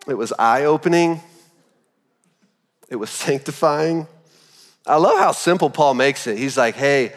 It 0.08 0.14
was 0.14 0.32
eye-opening. 0.38 1.20
It 2.88 2.96
was 2.96 3.10
sanctifying. 3.24 4.08
I 4.86 4.96
love 4.96 5.18
how 5.18 5.32
simple 5.32 5.68
Paul 5.68 5.94
makes 5.94 6.26
it. 6.26 6.38
He's 6.38 6.56
like, 6.56 6.76
"Hey, 6.76 7.12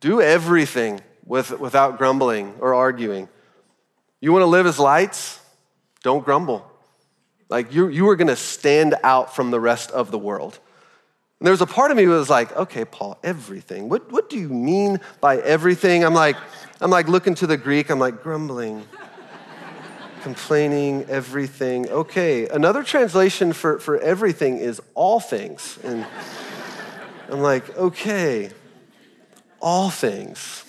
do 0.00 0.20
everything 0.20 1.00
with, 1.24 1.58
without 1.58 1.96
grumbling 1.96 2.54
or 2.60 2.74
arguing. 2.74 3.28
You 4.20 4.32
want 4.32 4.42
to 4.42 4.46
live 4.46 4.66
as 4.66 4.78
lights? 4.78 5.40
Don't 6.02 6.24
grumble. 6.24 6.68
Like 7.48 7.72
you, 7.72 7.88
you 7.88 8.04
were 8.04 8.16
gonna 8.16 8.36
stand 8.36 8.96
out 9.02 9.34
from 9.34 9.50
the 9.50 9.60
rest 9.60 9.90
of 9.90 10.10
the 10.10 10.18
world. 10.18 10.58
And 11.42 11.46
there 11.48 11.52
was 11.52 11.60
a 11.60 11.66
part 11.66 11.90
of 11.90 11.96
me 11.96 12.04
that 12.04 12.12
was 12.12 12.30
like, 12.30 12.56
okay, 12.56 12.84
Paul, 12.84 13.18
everything. 13.24 13.88
What, 13.88 14.12
what 14.12 14.30
do 14.30 14.38
you 14.38 14.48
mean 14.48 15.00
by 15.20 15.38
everything? 15.38 16.04
I'm 16.04 16.14
like, 16.14 16.36
I'm 16.80 16.88
like 16.88 17.08
looking 17.08 17.34
to 17.34 17.48
the 17.48 17.56
Greek, 17.56 17.90
I'm 17.90 17.98
like, 17.98 18.22
grumbling, 18.22 18.86
complaining, 20.22 21.04
everything. 21.08 21.88
Okay, 21.88 22.46
another 22.46 22.84
translation 22.84 23.52
for, 23.52 23.80
for 23.80 23.98
everything 23.98 24.58
is 24.58 24.80
all 24.94 25.18
things. 25.18 25.80
And 25.82 26.06
I'm 27.28 27.40
like, 27.40 27.76
okay, 27.76 28.52
all 29.58 29.90
things. 29.90 30.62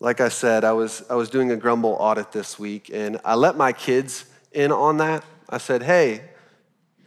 Like 0.00 0.20
I 0.20 0.28
said, 0.28 0.64
I 0.64 0.72
was, 0.72 1.04
I 1.08 1.14
was 1.14 1.30
doing 1.30 1.52
a 1.52 1.56
grumble 1.56 1.96
audit 2.00 2.32
this 2.32 2.58
week, 2.58 2.90
and 2.92 3.20
I 3.24 3.36
let 3.36 3.56
my 3.56 3.72
kids 3.72 4.24
in 4.50 4.72
on 4.72 4.96
that. 4.96 5.22
I 5.48 5.58
said, 5.58 5.84
hey, 5.84 6.29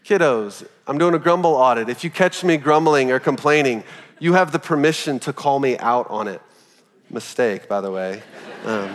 kiddos, 0.04 0.68
I'm 0.86 0.98
doing 0.98 1.14
a 1.14 1.20
grumble 1.20 1.54
audit. 1.56 1.90
If 1.90 2.04
you 2.04 2.10
catch 2.10 2.44
me 2.44 2.58
grumbling 2.58 3.12
or 3.12 3.20
complaining, 3.20 3.84
you 4.20 4.34
have 4.34 4.52
the 4.52 4.60
permission 4.60 5.20
to 5.20 5.34
call 5.34 5.60
me 5.60 5.78
out 5.78 6.10
on 6.10 6.28
it. 6.28 6.42
Mistake, 7.10 7.70
by 7.70 7.82
the 7.82 7.92
way. 7.92 8.22
Um, 8.66 8.94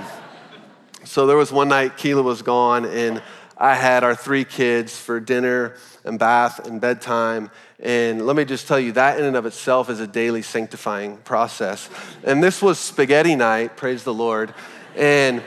so 1.05 1.27
there 1.27 1.37
was 1.37 1.51
one 1.51 1.69
night 1.69 1.97
Keela 1.97 2.23
was 2.23 2.43
gone, 2.43 2.85
and 2.85 3.23
I 3.57 3.75
had 3.75 4.05
our 4.05 4.15
three 4.15 4.45
kids 4.45 4.99
for 4.99 5.19
dinner 5.19 5.77
and 6.05 6.19
bath 6.19 6.67
and 6.67 6.81
bedtime. 6.81 7.51
And 7.81 8.27
let 8.27 8.37
me 8.37 8.45
just 8.45 8.69
tell 8.69 8.79
you, 8.79 8.93
that 8.93 9.19
in 9.19 9.25
and 9.25 9.37
of 9.37 9.47
itself 9.47 9.89
is 9.89 10.01
a 10.01 10.07
daily 10.07 10.43
sanctifying 10.43 11.17
process. 11.19 11.89
And 12.25 12.43
this 12.43 12.61
was 12.61 12.79
spaghetti 12.79 13.35
night, 13.35 13.77
praise 13.77 14.05
the 14.05 14.15
Lord. 14.15 14.53
And 14.97 15.43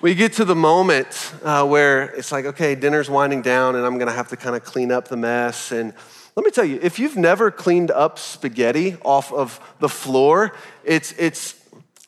we 0.00 0.14
get 0.14 0.32
to 0.34 0.44
the 0.44 0.54
moment 0.54 1.34
uh, 1.44 1.66
where 1.66 2.04
it's 2.04 2.32
like, 2.32 2.46
okay, 2.46 2.74
dinner's 2.74 3.10
winding 3.10 3.42
down, 3.42 3.76
and 3.76 3.84
I'm 3.84 3.98
gonna 3.98 4.12
have 4.12 4.28
to 4.28 4.36
kind 4.36 4.56
of 4.56 4.64
clean 4.64 4.90
up 4.90 5.08
the 5.08 5.16
mess. 5.16 5.72
And 5.72 5.92
let 6.36 6.44
me 6.44 6.50
tell 6.50 6.64
you, 6.64 6.78
if 6.80 6.98
you've 6.98 7.16
never 7.16 7.50
cleaned 7.50 7.90
up 7.90 8.18
spaghetti 8.18 8.96
off 9.04 9.32
of 9.32 9.60
the 9.78 9.88
floor, 9.88 10.54
it's, 10.84 11.12
it's, 11.18 11.54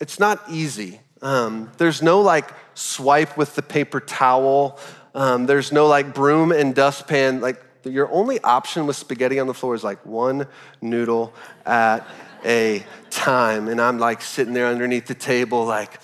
it's 0.00 0.18
not 0.18 0.42
easy. 0.48 1.00
Um, 1.20 1.70
there's 1.76 2.02
no 2.02 2.20
like 2.22 2.50
swipe 2.74 3.36
with 3.36 3.54
the 3.56 3.62
paper 3.62 4.00
towel. 4.00 4.78
Um, 5.14 5.44
there's 5.46 5.70
no 5.70 5.86
like 5.86 6.14
broom 6.14 6.50
and 6.50 6.74
dustpan. 6.74 7.40
Like 7.40 7.62
your 7.84 8.10
only 8.10 8.40
option 8.40 8.86
with 8.86 8.96
spaghetti 8.96 9.38
on 9.38 9.46
the 9.46 9.54
floor 9.54 9.74
is 9.74 9.84
like 9.84 10.04
one 10.06 10.46
noodle 10.80 11.34
at 11.66 12.06
a 12.44 12.84
time. 13.10 13.68
And 13.68 13.80
I'm 13.80 13.98
like 13.98 14.22
sitting 14.22 14.54
there 14.54 14.66
underneath 14.66 15.06
the 15.06 15.14
table, 15.14 15.66
like, 15.66 16.00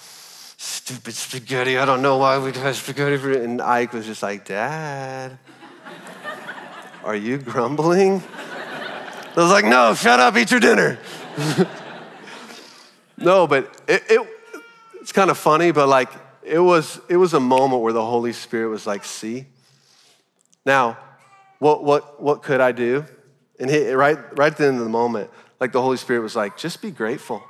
stupid 0.88 1.12
spaghetti. 1.12 1.77
I 1.77 1.85
don't 1.85 2.01
know 2.01 2.16
why 2.16 2.38
we 2.38 2.51
have 2.51 2.74
spaghetti 2.74 3.18
for 3.18 3.31
it. 3.31 3.42
And 3.42 3.61
Ike 3.61 3.92
was 3.92 4.07
just 4.07 4.22
like, 4.22 4.46
Dad, 4.46 5.38
are 7.05 7.14
you 7.14 7.37
grumbling? 7.37 8.22
I 8.22 9.33
was 9.37 9.51
like, 9.51 9.66
no, 9.66 9.94
shut 9.94 10.18
up, 10.18 10.35
eat 10.38 10.51
your 10.51 10.61
dinner. 10.61 10.98
no, 13.18 13.46
but 13.46 13.83
it, 13.87 14.03
it, 14.09 14.29
it's 14.94 15.12
kind 15.12 15.31
of 15.31 15.37
funny, 15.37 15.72
but 15.72 15.88
like 15.88 16.09
it 16.42 16.59
was, 16.59 16.98
it 17.11 17.18
was 17.18 17.35
a 17.35 17.40
moment 17.40 17.83
where 17.83 17.92
the 17.92 18.05
Holy 18.05 18.33
Spirit 18.33 18.70
was 18.70 18.87
like, 18.87 19.05
see? 19.05 19.44
Now, 20.64 20.96
what, 21.59 21.85
what, 21.85 22.22
what 22.22 22.42
could 22.42 22.62
I 22.62 22.72
do? 22.72 23.05
And 23.61 23.68
he, 23.68 23.90
right, 23.90 24.16
right 24.38 24.53
at 24.53 24.57
the 24.57 24.66
end 24.66 24.79
of 24.79 24.85
the 24.85 24.90
moment, 24.90 25.31
like 25.61 25.72
the 25.72 25.83
Holy 25.83 25.98
Spirit 25.98 26.22
was 26.22 26.35
like, 26.35 26.57
just 26.57 26.81
be 26.81 26.90
grateful. 26.90 27.42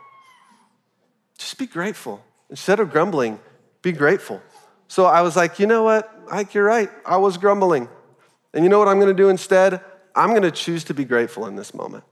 Just 1.39 1.57
be 1.57 1.69
grateful. 1.69 2.25
Instead 2.51 2.81
of 2.81 2.91
grumbling, 2.91 3.39
be 3.83 3.93
grateful. 3.93 4.41
So 4.89 5.05
I 5.05 5.23
was 5.23 5.37
like, 5.37 5.59
you 5.59 5.67
know 5.67 5.83
what, 5.83 6.11
Ike, 6.31 6.55
you're 6.55 6.65
right. 6.65 6.91
I 7.05 7.19
was 7.19 7.37
grumbling. 7.37 7.89
And 8.55 8.65
you 8.65 8.71
know 8.71 8.79
what 8.79 8.89
I'm 8.89 8.99
gonna 8.99 9.15
do 9.15 9.29
instead? 9.29 9.83
I'm 10.15 10.33
gonna 10.33 10.51
choose 10.51 10.85
to 10.85 10.95
be 10.95 11.05
grateful 11.05 11.47
in 11.47 11.57
this 11.57 11.75
moment. 11.75 12.05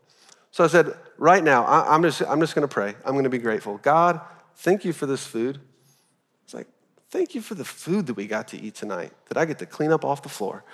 So 0.51 0.64
I 0.64 0.68
said, 0.68 0.94
right 1.18 1.42
now, 1.42 1.64
I, 1.64 1.94
am 1.94 2.03
just, 2.03 2.22
I'm 2.22 2.40
just 2.40 2.55
gonna 2.55 2.68
pray. 2.68 2.94
I'm 3.05 3.14
gonna 3.14 3.29
be 3.29 3.38
grateful. 3.38 3.79
God, 3.79 4.20
thank 4.57 4.85
you 4.85 4.92
for 4.92 5.07
this 5.07 5.27
food. 5.27 5.59
It's 6.44 6.55
like, 6.55 6.68
thank 7.11 7.35
you 7.35 7.40
for 7.40 7.55
the 7.55 7.64
food 7.64 8.07
that 8.07 8.14
we 8.14 8.27
got 8.27 8.49
to 8.49 8.61
eat 8.61 8.75
tonight, 8.75 9.12
that 9.29 9.38
I 9.38 9.44
get 9.44 9.59
to 9.61 9.66
clean 9.66 9.90
up 9.90 10.05
off 10.05 10.22
the 10.22 10.29
floor. 10.29 10.64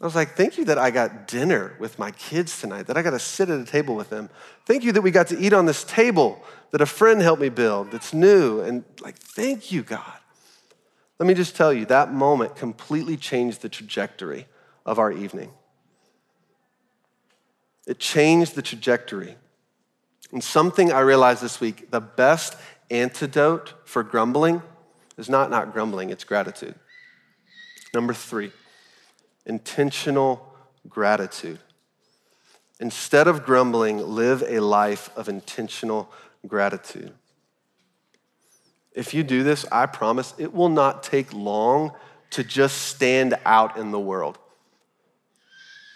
I 0.00 0.04
was 0.04 0.14
like, 0.14 0.36
thank 0.36 0.58
you 0.58 0.66
that 0.66 0.76
I 0.76 0.90
got 0.90 1.26
dinner 1.26 1.74
with 1.78 1.98
my 1.98 2.10
kids 2.10 2.60
tonight, 2.60 2.86
that 2.86 2.98
I 2.98 3.02
got 3.02 3.12
to 3.12 3.18
sit 3.18 3.48
at 3.48 3.58
a 3.58 3.64
table 3.64 3.94
with 3.94 4.10
them. 4.10 4.28
Thank 4.66 4.84
you 4.84 4.92
that 4.92 5.00
we 5.00 5.10
got 5.10 5.28
to 5.28 5.38
eat 5.38 5.54
on 5.54 5.64
this 5.64 5.84
table 5.84 6.42
that 6.70 6.82
a 6.82 6.86
friend 6.86 7.22
helped 7.22 7.40
me 7.40 7.48
build 7.48 7.90
that's 7.90 8.12
new. 8.12 8.60
And 8.60 8.84
like, 9.00 9.16
thank 9.16 9.72
you, 9.72 9.82
God. 9.82 10.12
Let 11.18 11.26
me 11.26 11.32
just 11.32 11.56
tell 11.56 11.72
you, 11.72 11.86
that 11.86 12.12
moment 12.12 12.56
completely 12.56 13.16
changed 13.16 13.62
the 13.62 13.70
trajectory 13.70 14.46
of 14.84 14.98
our 14.98 15.10
evening. 15.10 15.50
It 17.86 17.98
changed 17.98 18.54
the 18.54 18.62
trajectory. 18.62 19.36
And 20.30 20.44
something 20.44 20.92
I 20.92 21.00
realized 21.00 21.42
this 21.42 21.58
week 21.58 21.90
the 21.90 22.00
best 22.00 22.56
antidote 22.90 23.72
for 23.84 24.02
grumbling 24.02 24.62
is 25.16 25.30
not 25.30 25.50
not 25.50 25.72
grumbling, 25.72 26.10
it's 26.10 26.24
gratitude. 26.24 26.74
Number 27.94 28.12
three 28.12 28.52
intentional 29.46 30.52
gratitude. 30.88 31.58
Instead 32.78 33.26
of 33.26 33.44
grumbling, 33.46 33.98
live 33.98 34.42
a 34.46 34.60
life 34.60 35.08
of 35.16 35.28
intentional 35.28 36.10
gratitude. 36.46 37.12
If 38.92 39.14
you 39.14 39.22
do 39.22 39.42
this, 39.42 39.64
I 39.70 39.86
promise 39.86 40.34
it 40.36 40.52
will 40.52 40.68
not 40.68 41.02
take 41.02 41.32
long 41.32 41.92
to 42.30 42.44
just 42.44 42.82
stand 42.82 43.38
out 43.44 43.76
in 43.76 43.92
the 43.92 44.00
world. 44.00 44.38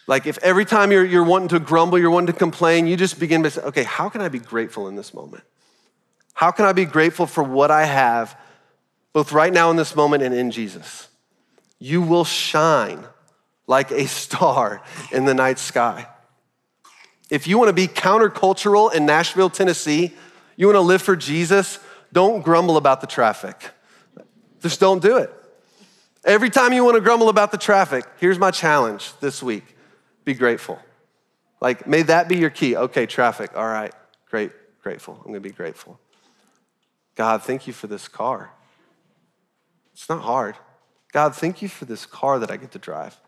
Like 0.07 0.27
if 0.27 0.39
every 0.39 0.65
time 0.65 0.91
you're, 0.91 1.05
you're 1.05 1.25
wanting 1.25 1.49
to 1.49 1.61
grumble, 1.61 1.99
you're 1.99 2.11
wanting 2.11 2.33
to 2.33 2.39
complain, 2.39 2.87
you 2.87 2.97
just 2.97 3.21
begin 3.21 3.43
to 3.45 3.51
say, 3.51 3.63
okay, 3.63 3.85
how 3.85 4.09
can 4.09 4.21
I 4.21 4.29
be 4.29 4.39
grateful 4.39 4.89
in 4.89 4.97
this 4.97 5.15
moment? 5.15 5.45
How 6.35 6.51
can 6.51 6.65
I 6.65 6.73
be 6.73 6.85
grateful 6.85 7.27
for 7.27 7.45
what 7.45 7.71
I 7.71 7.85
have, 7.85 8.37
both 9.13 9.33
right 9.33 9.53
now 9.53 9.71
in 9.71 9.77
this 9.77 9.95
moment 9.95 10.23
and 10.23 10.35
in 10.35 10.51
Jesus? 10.51 11.09
You 11.79 12.03
will 12.03 12.25
shine 12.25 13.05
like 13.71 13.93
a 13.93 14.09
star 14.09 14.83
in 15.13 15.25
the 15.25 15.33
night 15.33 15.57
sky. 15.61 16.09
If 17.31 17.47
you 17.47 17.57
want 17.57 17.69
to 17.69 17.73
be 17.73 17.87
countercultural 17.87 18.93
in 18.93 19.07
Nashville, 19.07 19.49
Tennessee, 19.49 20.13
you 20.57 20.67
want 20.67 20.75
to 20.75 20.81
live 20.81 21.01
for 21.01 21.15
Jesus, 21.15 21.79
don't 22.13 22.43
grumble 22.43 22.77
about 22.77 23.01
the 23.01 23.07
traffic. 23.07 23.71
Just 24.61 24.81
don't 24.81 25.01
do 25.01 25.19
it. 25.19 25.33
Every 26.25 26.51
time 26.51 26.73
you 26.73 26.85
want 26.85 26.97
to 26.97 27.01
grumble 27.01 27.29
about 27.29 27.53
the 27.53 27.59
traffic, 27.59 28.05
here's 28.19 28.41
my 28.41 28.51
challenge 28.51 29.13
this 29.21 29.41
week 29.43 29.77
be 30.25 30.35
grateful. 30.35 30.79
Like, 31.61 31.87
may 31.87 32.03
that 32.03 32.29
be 32.29 32.37
your 32.37 32.51
key. 32.51 32.77
Okay, 32.77 33.07
traffic, 33.07 33.53
all 33.55 33.69
right, 33.69 33.95
great, 34.29 34.51
grateful. 34.83 35.15
I'm 35.21 35.31
gonna 35.31 35.41
be 35.41 35.51
grateful. 35.51 35.99
God, 37.15 37.45
thank 37.45 37.69
you 37.69 37.73
for 37.73 37.87
this 37.87 38.09
car. 38.09 38.51
It's 39.93 40.09
not 40.09 40.23
hard. 40.23 40.57
God, 41.13 41.37
thank 41.37 41.63
you 41.63 41.69
for 41.69 41.85
this 41.85 42.05
car 42.05 42.41
that 42.41 42.51
I 42.51 42.57
get 42.57 42.73
to 42.73 42.79
drive. 42.79 43.19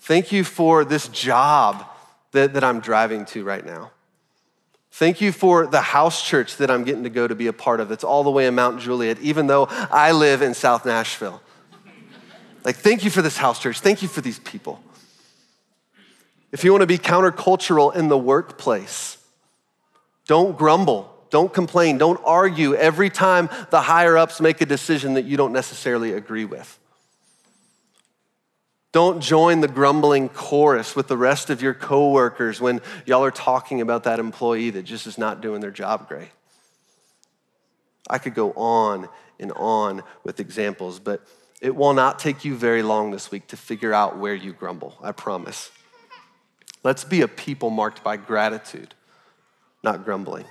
Thank 0.00 0.32
you 0.32 0.44
for 0.44 0.84
this 0.84 1.08
job 1.08 1.86
that, 2.32 2.54
that 2.54 2.62
I'm 2.62 2.80
driving 2.80 3.24
to 3.26 3.44
right 3.44 3.64
now. 3.64 3.90
Thank 4.92 5.20
you 5.20 5.30
for 5.30 5.66
the 5.66 5.80
house 5.80 6.26
church 6.26 6.56
that 6.56 6.70
I'm 6.70 6.84
getting 6.84 7.02
to 7.02 7.10
go 7.10 7.28
to 7.28 7.34
be 7.34 7.48
a 7.48 7.52
part 7.52 7.80
of. 7.80 7.88
That's 7.88 8.04
all 8.04 8.24
the 8.24 8.30
way 8.30 8.46
in 8.46 8.54
Mount 8.54 8.80
Juliet, 8.80 9.18
even 9.20 9.46
though 9.46 9.66
I 9.68 10.12
live 10.12 10.40
in 10.40 10.54
South 10.54 10.86
Nashville. 10.86 11.42
Like, 12.64 12.76
thank 12.76 13.04
you 13.04 13.10
for 13.10 13.20
this 13.20 13.36
house 13.36 13.60
church. 13.60 13.80
Thank 13.80 14.00
you 14.00 14.08
for 14.08 14.20
these 14.20 14.38
people. 14.38 14.80
If 16.50 16.64
you 16.64 16.72
want 16.72 16.80
to 16.80 16.86
be 16.86 16.98
countercultural 16.98 17.94
in 17.94 18.08
the 18.08 18.16
workplace, 18.16 19.18
don't 20.26 20.56
grumble, 20.56 21.14
don't 21.30 21.52
complain, 21.52 21.98
don't 21.98 22.20
argue 22.24 22.74
every 22.74 23.10
time 23.10 23.50
the 23.70 23.82
higher 23.82 24.16
ups 24.16 24.40
make 24.40 24.60
a 24.60 24.66
decision 24.66 25.14
that 25.14 25.26
you 25.26 25.36
don't 25.36 25.52
necessarily 25.52 26.12
agree 26.14 26.44
with. 26.44 26.78
Don't 28.96 29.20
join 29.20 29.60
the 29.60 29.68
grumbling 29.68 30.30
chorus 30.30 30.96
with 30.96 31.06
the 31.06 31.18
rest 31.18 31.50
of 31.50 31.60
your 31.60 31.74
coworkers 31.74 32.62
when 32.62 32.80
y'all 33.04 33.22
are 33.22 33.30
talking 33.30 33.82
about 33.82 34.04
that 34.04 34.18
employee 34.18 34.70
that 34.70 34.84
just 34.84 35.06
is 35.06 35.18
not 35.18 35.42
doing 35.42 35.60
their 35.60 35.70
job 35.70 36.08
great. 36.08 36.30
I 38.08 38.16
could 38.16 38.34
go 38.34 38.52
on 38.52 39.10
and 39.38 39.52
on 39.52 40.02
with 40.24 40.40
examples, 40.40 40.98
but 40.98 41.20
it 41.60 41.76
will 41.76 41.92
not 41.92 42.18
take 42.18 42.42
you 42.42 42.56
very 42.56 42.82
long 42.82 43.10
this 43.10 43.30
week 43.30 43.46
to 43.48 43.56
figure 43.58 43.92
out 43.92 44.16
where 44.16 44.34
you 44.34 44.54
grumble, 44.54 44.96
I 45.02 45.12
promise. 45.12 45.70
Let's 46.82 47.04
be 47.04 47.20
a 47.20 47.28
people 47.28 47.68
marked 47.68 48.02
by 48.02 48.16
gratitude, 48.16 48.94
not 49.82 50.06
grumbling. 50.06 50.46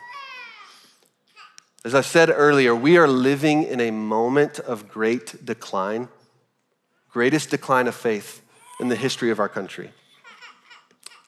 As 1.83 1.95
I 1.95 2.01
said 2.01 2.29
earlier, 2.29 2.75
we 2.75 2.95
are 2.97 3.07
living 3.07 3.63
in 3.63 3.79
a 3.79 3.89
moment 3.89 4.59
of 4.59 4.87
great 4.87 5.43
decline 5.43 6.09
greatest 7.15 7.49
decline 7.49 7.87
of 7.87 7.95
faith 7.95 8.41
in 8.81 8.89
the 8.89 8.95
history 8.95 9.31
of 9.31 9.39
our 9.39 9.49
country. 9.49 9.89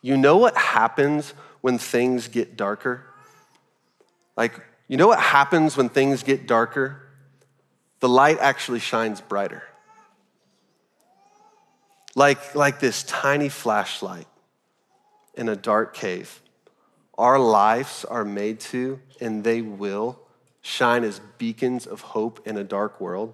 You 0.01 0.17
know 0.17 0.37
what 0.37 0.55
happens 0.55 1.33
when 1.61 1.77
things 1.77 2.27
get 2.27 2.57
darker? 2.57 3.05
Like, 4.35 4.53
you 4.89 4.97
know 4.97 5.07
what 5.07 5.19
happens 5.19 5.77
when 5.77 5.89
things 5.89 6.23
get 6.23 6.47
darker? 6.47 7.07
the 7.99 8.09
light 8.09 8.37
actually 8.39 8.79
shines 8.79 9.21
brighter. 9.21 9.63
Like, 12.15 12.55
like 12.55 12.79
this 12.79 13.03
tiny 13.03 13.49
flashlight 13.49 14.27
in 15.35 15.49
a 15.49 15.55
dark 15.55 15.93
cave, 15.93 16.41
our 17.17 17.39
lives 17.39 18.05
are 18.05 18.25
made 18.25 18.59
to, 18.59 18.99
and 19.19 19.43
they 19.43 19.61
will, 19.61 20.19
shine 20.61 21.03
as 21.03 21.21
beacons 21.37 21.85
of 21.85 22.01
hope 22.01 22.45
in 22.45 22.57
a 22.57 22.63
dark 22.63 22.99
world. 22.99 23.33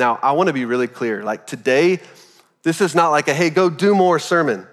Now, 0.00 0.18
I 0.22 0.32
want 0.32 0.46
to 0.46 0.54
be 0.54 0.64
really 0.64 0.86
clear. 0.86 1.22
Like 1.22 1.46
today, 1.46 2.00
this 2.62 2.80
is 2.80 2.94
not 2.94 3.10
like 3.10 3.28
a 3.28 3.34
hey, 3.34 3.50
go 3.50 3.68
do 3.68 3.94
more 3.94 4.18
sermon. 4.18 4.66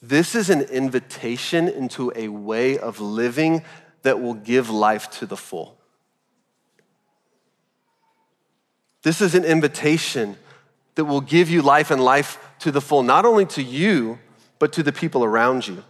This 0.00 0.36
is 0.36 0.48
an 0.48 0.60
invitation 0.60 1.68
into 1.68 2.12
a 2.14 2.28
way 2.28 2.78
of 2.78 3.00
living 3.00 3.64
that 4.02 4.22
will 4.22 4.34
give 4.34 4.70
life 4.70 5.10
to 5.18 5.26
the 5.26 5.36
full. 5.36 5.76
This 9.02 9.20
is 9.20 9.34
an 9.34 9.44
invitation 9.44 10.36
that 10.94 11.06
will 11.06 11.20
give 11.20 11.50
you 11.50 11.62
life 11.62 11.90
and 11.90 12.00
life 12.00 12.38
to 12.60 12.70
the 12.70 12.80
full, 12.80 13.02
not 13.02 13.24
only 13.24 13.46
to 13.46 13.62
you, 13.62 14.20
but 14.60 14.72
to 14.74 14.84
the 14.84 14.92
people 14.92 15.24
around 15.24 15.66
you. 15.66 15.82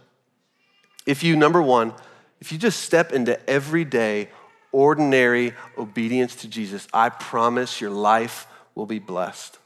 If 1.05 1.21
you, 1.21 1.35
number 1.35 1.61
one, 1.61 1.93
if 2.41 2.51
you 2.51 2.57
just 2.57 2.81
step 2.81 3.13
into 3.13 3.39
everyday, 3.47 4.29
ordinary 4.73 5.53
obedience 5.77 6.35
to 6.37 6.49
Jesus, 6.49 6.87
I 6.93 7.07
promise 7.07 7.79
your 7.79 7.91
life 7.91 8.47
will 8.75 8.85
be 8.85 8.99
blessed. 8.99 9.57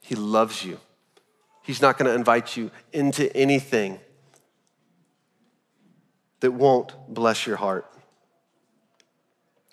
He 0.00 0.14
loves 0.14 0.64
you. 0.64 0.78
He's 1.62 1.82
not 1.82 1.98
going 1.98 2.08
to 2.08 2.14
invite 2.14 2.56
you 2.56 2.70
into 2.92 3.34
anything 3.36 3.98
that 6.40 6.52
won't 6.52 6.92
bless 7.08 7.46
your 7.46 7.56
heart. 7.56 7.86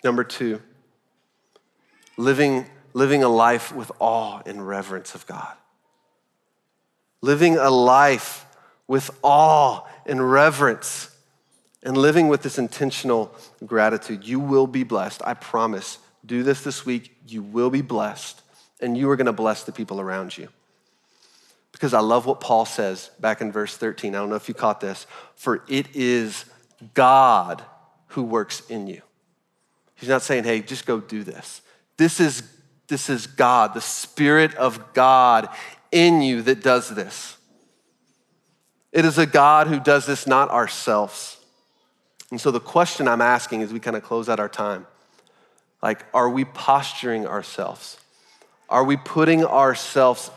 Number 0.02 0.24
two, 0.24 0.62
living, 2.16 2.66
living 2.94 3.22
a 3.22 3.28
life 3.28 3.74
with 3.74 3.92
awe 3.98 4.40
and 4.46 4.66
reverence 4.66 5.14
of 5.14 5.26
God. 5.26 5.54
Living 7.20 7.58
a 7.58 7.70
life 7.70 8.46
with 8.86 9.10
awe 9.22 9.82
and 10.06 10.30
reverence 10.30 11.09
and 11.82 11.96
living 11.96 12.28
with 12.28 12.42
this 12.42 12.58
intentional 12.58 13.34
gratitude. 13.64 14.26
You 14.26 14.38
will 14.40 14.66
be 14.66 14.84
blessed. 14.84 15.22
I 15.24 15.34
promise. 15.34 15.98
Do 16.24 16.42
this 16.42 16.62
this 16.62 16.84
week. 16.84 17.16
You 17.26 17.42
will 17.42 17.70
be 17.70 17.82
blessed, 17.82 18.42
and 18.80 18.96
you 18.96 19.08
are 19.10 19.16
going 19.16 19.26
to 19.26 19.32
bless 19.32 19.64
the 19.64 19.72
people 19.72 20.00
around 20.00 20.36
you. 20.36 20.48
Because 21.72 21.94
I 21.94 22.00
love 22.00 22.26
what 22.26 22.40
Paul 22.40 22.66
says 22.66 23.10
back 23.20 23.40
in 23.40 23.52
verse 23.52 23.76
13. 23.76 24.14
I 24.14 24.18
don't 24.18 24.28
know 24.28 24.34
if 24.34 24.48
you 24.48 24.54
caught 24.54 24.80
this. 24.80 25.06
For 25.34 25.62
it 25.68 25.86
is 25.94 26.44
God 26.94 27.62
who 28.08 28.22
works 28.22 28.62
in 28.68 28.86
you. 28.86 29.00
He's 29.94 30.08
not 30.08 30.22
saying, 30.22 30.44
hey, 30.44 30.60
just 30.60 30.86
go 30.86 31.00
do 31.00 31.24
this. 31.24 31.62
This 31.96 32.20
is, 32.20 32.42
this 32.88 33.08
is 33.08 33.26
God, 33.26 33.74
the 33.74 33.80
Spirit 33.80 34.54
of 34.56 34.92
God 34.94 35.48
in 35.92 36.22
you 36.22 36.42
that 36.42 36.62
does 36.62 36.88
this. 36.88 37.36
It 38.92 39.04
is 39.04 39.18
a 39.18 39.26
God 39.26 39.68
who 39.68 39.78
does 39.78 40.06
this, 40.06 40.26
not 40.26 40.50
ourselves. 40.50 41.36
And 42.30 42.40
so 42.40 42.50
the 42.50 42.60
question 42.60 43.08
I'm 43.08 43.20
asking 43.20 43.62
as 43.62 43.72
we 43.72 43.80
kind 43.80 43.96
of 43.96 44.02
close 44.02 44.28
out 44.28 44.40
our 44.40 44.48
time, 44.48 44.86
like, 45.82 46.04
are 46.14 46.28
we 46.28 46.44
posturing 46.44 47.26
ourselves? 47.26 47.98
Are 48.68 48.84
we 48.84 48.96
putting 48.96 49.44
ourselves 49.44 50.30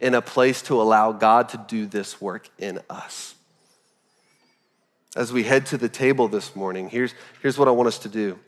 in 0.00 0.14
a 0.14 0.20
place 0.20 0.60
to 0.62 0.80
allow 0.80 1.12
God 1.12 1.48
to 1.50 1.64
do 1.68 1.86
this 1.86 2.20
work 2.20 2.50
in 2.58 2.80
us? 2.90 3.34
as 5.18 5.32
we 5.32 5.42
head 5.42 5.66
to 5.66 5.76
the 5.76 5.88
table 5.88 6.28
this 6.28 6.54
morning, 6.54 6.88
here's, 6.88 7.12
here's 7.42 7.58
what 7.58 7.66
I 7.66 7.72
want 7.72 7.88
us 7.88 7.98
to 8.00 8.08
do. 8.08 8.38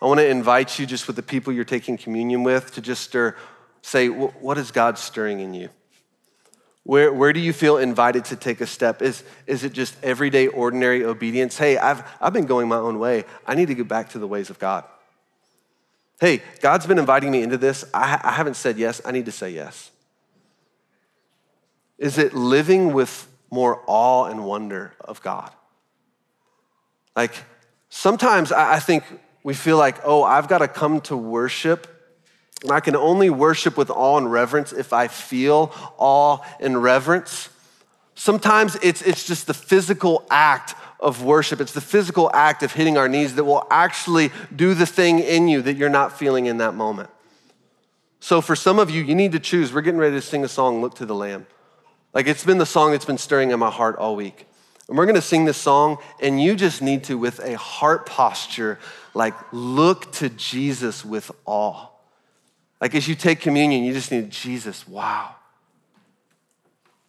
I 0.00 0.06
want 0.06 0.20
to 0.20 0.28
invite 0.28 0.78
you, 0.78 0.86
just 0.86 1.06
with 1.08 1.16
the 1.16 1.22
people 1.22 1.52
you're 1.52 1.64
taking 1.64 1.96
communion 1.96 2.44
with, 2.44 2.72
to 2.74 2.80
just 2.80 3.02
stir, 3.02 3.36
say, 3.82 4.08
what 4.08 4.56
is 4.56 4.70
God 4.70 4.96
stirring 4.96 5.40
in 5.40 5.54
you? 5.54 5.70
Where, 6.84 7.12
where 7.12 7.32
do 7.32 7.40
you 7.40 7.52
feel 7.52 7.78
invited 7.78 8.26
to 8.26 8.36
take 8.36 8.60
a 8.60 8.66
step? 8.66 9.00
Is, 9.00 9.24
is 9.46 9.64
it 9.64 9.72
just 9.72 9.96
everyday, 10.02 10.48
ordinary 10.48 11.04
obedience? 11.04 11.56
Hey, 11.56 11.78
I've, 11.78 12.04
I've 12.20 12.34
been 12.34 12.44
going 12.44 12.68
my 12.68 12.76
own 12.76 12.98
way. 12.98 13.24
I 13.46 13.54
need 13.54 13.68
to 13.68 13.74
get 13.74 13.88
back 13.88 14.10
to 14.10 14.18
the 14.18 14.26
ways 14.26 14.50
of 14.50 14.58
God. 14.58 14.84
Hey, 16.20 16.42
God's 16.60 16.86
been 16.86 16.98
inviting 16.98 17.30
me 17.30 17.42
into 17.42 17.56
this. 17.56 17.84
I, 17.92 18.20
I 18.22 18.32
haven't 18.32 18.54
said 18.54 18.78
yes. 18.78 19.00
I 19.04 19.12
need 19.12 19.24
to 19.24 19.32
say 19.32 19.50
yes. 19.50 19.90
Is 21.98 22.18
it 22.18 22.34
living 22.34 22.92
with 22.92 23.28
more 23.50 23.82
awe 23.86 24.26
and 24.26 24.44
wonder 24.44 24.92
of 25.00 25.22
God? 25.22 25.50
Like 27.16 27.32
sometimes 27.88 28.52
I 28.52 28.74
I 28.74 28.78
think 28.80 29.04
we 29.42 29.54
feel 29.54 29.76
like, 29.76 29.98
oh, 30.04 30.22
I've 30.22 30.48
got 30.48 30.58
to 30.58 30.68
come 30.68 31.00
to 31.02 31.16
worship. 31.16 31.86
And 32.64 32.72
I 32.72 32.80
can 32.80 32.96
only 32.96 33.28
worship 33.28 33.76
with 33.76 33.90
awe 33.90 34.16
and 34.16 34.32
reverence 34.32 34.72
if 34.72 34.94
I 34.94 35.06
feel 35.06 35.70
awe 35.98 36.38
and 36.58 36.82
reverence. 36.82 37.50
Sometimes 38.14 38.76
it's, 38.82 39.02
it's 39.02 39.26
just 39.26 39.46
the 39.46 39.52
physical 39.54 40.26
act 40.30 40.74
of 40.98 41.22
worship. 41.22 41.60
It's 41.60 41.72
the 41.72 41.82
physical 41.82 42.30
act 42.32 42.62
of 42.62 42.72
hitting 42.72 42.96
our 42.96 43.06
knees 43.06 43.34
that 43.34 43.44
will 43.44 43.66
actually 43.70 44.30
do 44.56 44.72
the 44.72 44.86
thing 44.86 45.18
in 45.18 45.46
you 45.46 45.60
that 45.60 45.74
you're 45.74 45.90
not 45.90 46.18
feeling 46.18 46.46
in 46.46 46.56
that 46.56 46.74
moment. 46.74 47.10
So 48.18 48.40
for 48.40 48.56
some 48.56 48.78
of 48.78 48.88
you, 48.88 49.02
you 49.02 49.14
need 49.14 49.32
to 49.32 49.38
choose. 49.38 49.70
We're 49.70 49.82
getting 49.82 50.00
ready 50.00 50.16
to 50.16 50.22
sing 50.22 50.42
a 50.42 50.48
song, 50.48 50.80
Look 50.80 50.94
to 50.94 51.04
the 51.04 51.14
Lamb. 51.14 51.46
Like 52.14 52.26
it's 52.26 52.44
been 52.44 52.56
the 52.56 52.64
song 52.64 52.92
that's 52.92 53.04
been 53.04 53.18
stirring 53.18 53.50
in 53.50 53.58
my 53.58 53.70
heart 53.70 53.96
all 53.96 54.16
week. 54.16 54.46
And 54.88 54.96
we're 54.96 55.04
gonna 55.04 55.20
sing 55.20 55.44
this 55.44 55.58
song, 55.58 55.98
and 56.20 56.42
you 56.42 56.54
just 56.54 56.80
need 56.80 57.04
to, 57.04 57.18
with 57.18 57.40
a 57.40 57.58
heart 57.58 58.06
posture, 58.06 58.78
like 59.12 59.34
look 59.52 60.10
to 60.12 60.30
Jesus 60.30 61.04
with 61.04 61.30
awe. 61.44 61.88
Like 62.84 62.94
as 62.94 63.08
you 63.08 63.14
take 63.14 63.40
communion, 63.40 63.82
you 63.82 63.94
just 63.94 64.12
need 64.12 64.28
Jesus, 64.28 64.86
wow. 64.86 65.36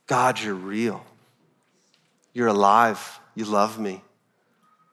God, 0.07 0.39
you're 0.39 0.53
real. 0.53 1.05
You're 2.31 2.47
alive. 2.47 3.19
You 3.35 3.43
love 3.43 3.77
me. 3.77 4.01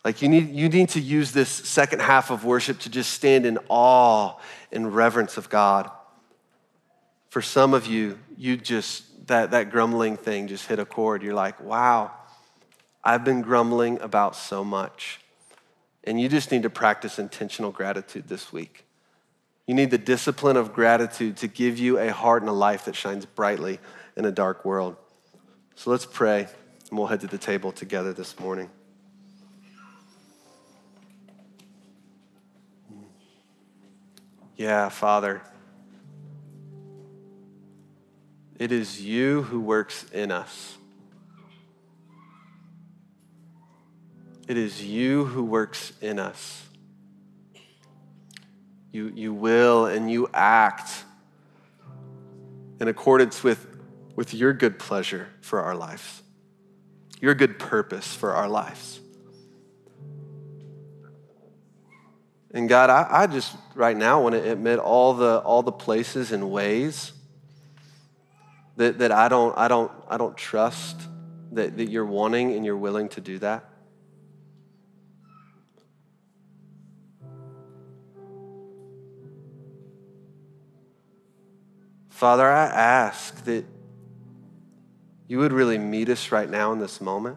Like 0.04 0.22
you 0.22 0.28
need, 0.28 0.52
you 0.52 0.68
need 0.68 0.88
to 0.88 1.00
use 1.00 1.30
this 1.30 1.48
second 1.48 2.02
half 2.02 2.32
of 2.32 2.44
worship 2.44 2.80
to 2.80 2.90
just 2.90 3.12
stand 3.12 3.46
in 3.46 3.60
awe 3.68 4.34
and 4.72 4.92
reverence 4.92 5.36
of 5.36 5.48
God. 5.48 5.88
For 7.28 7.42
some 7.42 7.74
of 7.74 7.86
you, 7.86 8.18
you 8.36 8.56
just, 8.56 9.28
that, 9.28 9.52
that 9.52 9.70
grumbling 9.70 10.16
thing 10.16 10.48
just 10.48 10.66
hit 10.66 10.80
a 10.80 10.84
chord. 10.84 11.22
You're 11.22 11.32
like, 11.32 11.60
wow, 11.60 12.10
I've 13.04 13.22
been 13.24 13.42
grumbling 13.42 14.00
about 14.00 14.34
so 14.34 14.64
much. 14.64 15.20
And 16.02 16.20
you 16.20 16.28
just 16.28 16.50
need 16.50 16.64
to 16.64 16.70
practice 16.70 17.20
intentional 17.20 17.70
gratitude 17.70 18.26
this 18.26 18.52
week. 18.52 18.84
You 19.66 19.74
need 19.74 19.90
the 19.90 19.98
discipline 19.98 20.56
of 20.56 20.72
gratitude 20.72 21.36
to 21.38 21.46
give 21.46 21.78
you 21.78 21.98
a 21.98 22.12
heart 22.12 22.42
and 22.42 22.48
a 22.48 22.54
life 22.54 22.86
that 22.86 22.96
shines 22.96 23.24
brightly 23.24 23.78
in 24.16 24.24
a 24.24 24.32
dark 24.32 24.64
world. 24.64 24.96
So 25.76 25.90
let's 25.90 26.04
pray, 26.04 26.48
and 26.90 26.98
we'll 26.98 27.06
head 27.06 27.20
to 27.20 27.26
the 27.26 27.38
table 27.38 27.72
together 27.72 28.12
this 28.12 28.38
morning. 28.38 28.70
Yeah, 34.56 34.88
Father, 34.90 35.42
it 38.58 38.70
is 38.70 39.00
you 39.00 39.42
who 39.42 39.60
works 39.60 40.04
in 40.12 40.30
us. 40.30 40.76
It 44.46 44.56
is 44.56 44.84
you 44.84 45.24
who 45.24 45.42
works 45.44 45.92
in 46.00 46.18
us. 46.18 46.64
You, 48.92 49.10
you 49.14 49.32
will 49.32 49.86
and 49.86 50.10
you 50.10 50.28
act 50.34 51.04
in 52.78 52.88
accordance 52.88 53.42
with, 53.42 53.66
with 54.16 54.34
your 54.34 54.52
good 54.52 54.78
pleasure 54.78 55.28
for 55.40 55.62
our 55.62 55.74
lives, 55.74 56.22
your 57.20 57.34
good 57.34 57.58
purpose 57.58 58.14
for 58.14 58.32
our 58.34 58.48
lives. 58.48 59.00
And 62.54 62.68
God, 62.68 62.90
I, 62.90 63.06
I 63.08 63.26
just 63.26 63.56
right 63.74 63.96
now 63.96 64.20
want 64.20 64.34
to 64.34 64.50
admit 64.50 64.78
all 64.78 65.14
the, 65.14 65.38
all 65.38 65.62
the 65.62 65.72
places 65.72 66.32
and 66.32 66.50
ways 66.50 67.12
that, 68.76 68.98
that 68.98 69.10
I, 69.10 69.28
don't, 69.28 69.56
I, 69.56 69.68
don't, 69.68 69.90
I 70.06 70.18
don't 70.18 70.36
trust 70.36 71.00
that, 71.52 71.78
that 71.78 71.88
you're 71.88 72.04
wanting 72.04 72.52
and 72.52 72.64
you're 72.64 72.76
willing 72.76 73.08
to 73.10 73.22
do 73.22 73.38
that. 73.38 73.71
Father, 82.22 82.48
I 82.48 82.66
ask 82.66 83.44
that 83.46 83.64
you 85.26 85.38
would 85.38 85.52
really 85.52 85.76
meet 85.76 86.08
us 86.08 86.30
right 86.30 86.48
now 86.48 86.70
in 86.70 86.78
this 86.78 87.00
moment. 87.00 87.36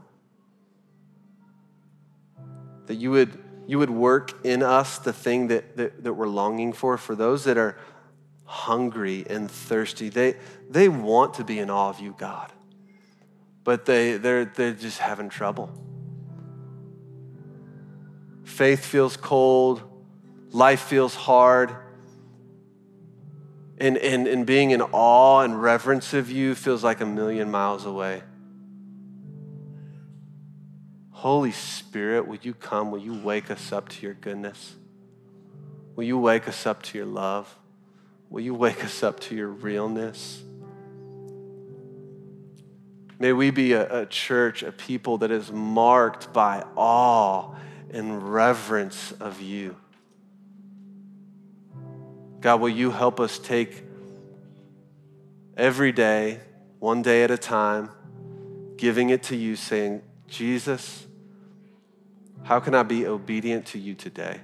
That 2.86 2.94
you 2.94 3.10
would, 3.10 3.36
you 3.66 3.80
would 3.80 3.90
work 3.90 4.46
in 4.46 4.62
us 4.62 5.00
the 5.00 5.12
thing 5.12 5.48
that, 5.48 5.76
that, 5.78 6.04
that 6.04 6.14
we're 6.14 6.28
longing 6.28 6.72
for. 6.72 7.00
For 7.00 7.16
those 7.16 7.46
that 7.46 7.58
are 7.58 7.80
hungry 8.44 9.26
and 9.28 9.50
thirsty, 9.50 10.10
they, 10.10 10.36
they 10.70 10.88
want 10.88 11.34
to 11.34 11.44
be 11.44 11.58
in 11.58 11.72
awe 11.72 11.90
of 11.90 12.00
you, 12.00 12.14
God, 12.20 12.54
but 13.64 13.86
they, 13.86 14.18
they're, 14.18 14.46
they're 14.46 14.74
just 14.74 15.00
having 15.00 15.30
trouble. 15.30 15.72
Faith 18.44 18.86
feels 18.86 19.18
cold, 19.18 19.82
life 20.52 20.82
feels 20.82 21.16
hard, 21.16 21.76
and, 23.78 23.98
and, 23.98 24.28
and 24.28 24.46
being 24.46 24.72
in 24.72 24.82
awe 24.82 25.42
and 25.42 25.62
reverence 25.62 26.14
of 26.14 26.32
you 26.32 26.56
feels 26.56 26.84
like 26.84 27.02
a 27.02 27.06
million 27.06 27.52
miles 27.52 27.86
away. 27.86 28.24
Holy 31.12 31.52
Spirit, 31.52 32.28
will 32.28 32.38
you 32.42 32.54
come? 32.54 32.92
Will 32.92 33.00
you 33.00 33.14
wake 33.14 33.50
us 33.50 33.72
up 33.72 33.90
to 33.90 34.02
your 34.04 34.14
goodness? 34.14 34.76
Will 35.96 36.04
you 36.04 36.18
wake 36.18 36.48
us 36.48 36.66
up 36.66 36.84
to 36.84 36.98
your 36.98 37.08
love? 37.08 37.58
Will 38.30 38.42
you 38.42 38.54
wake 38.54 38.84
us 38.84 39.02
up 39.02 39.20
to 39.22 39.36
your 39.36 39.48
realness? 39.48 40.44
May 43.18 43.32
we 43.34 43.50
be 43.50 43.74
a, 43.74 44.02
a, 44.02 44.06
church, 44.06 44.62
a 44.62 44.72
people 44.72 45.20
that 45.20 45.32
is 45.32 45.52
marked 45.52 46.34
by 46.34 46.66
awe 46.76 47.56
and 47.92 48.34
reverence 48.34 49.14
of 49.14 49.42
you. 49.42 49.78
God, 52.46 52.62
will 52.62 52.70
you 52.70 52.92
help 52.92 53.20
us 53.20 53.40
take 53.40 53.84
every 55.58 55.92
day, 55.92 56.40
one 56.78 57.02
day 57.02 57.24
at 57.24 57.32
a 57.32 57.40
time, 57.40 57.90
giving 58.78 59.10
it 59.10 59.24
to 59.24 59.36
you, 59.36 59.56
saying, 59.56 60.04
Jesus, 60.28 61.08
how 62.44 62.60
can 62.60 62.76
I 62.76 62.84
be 62.84 63.08
obedient 63.08 63.66
to 63.70 63.80
you 63.80 63.96
today? 63.96 64.42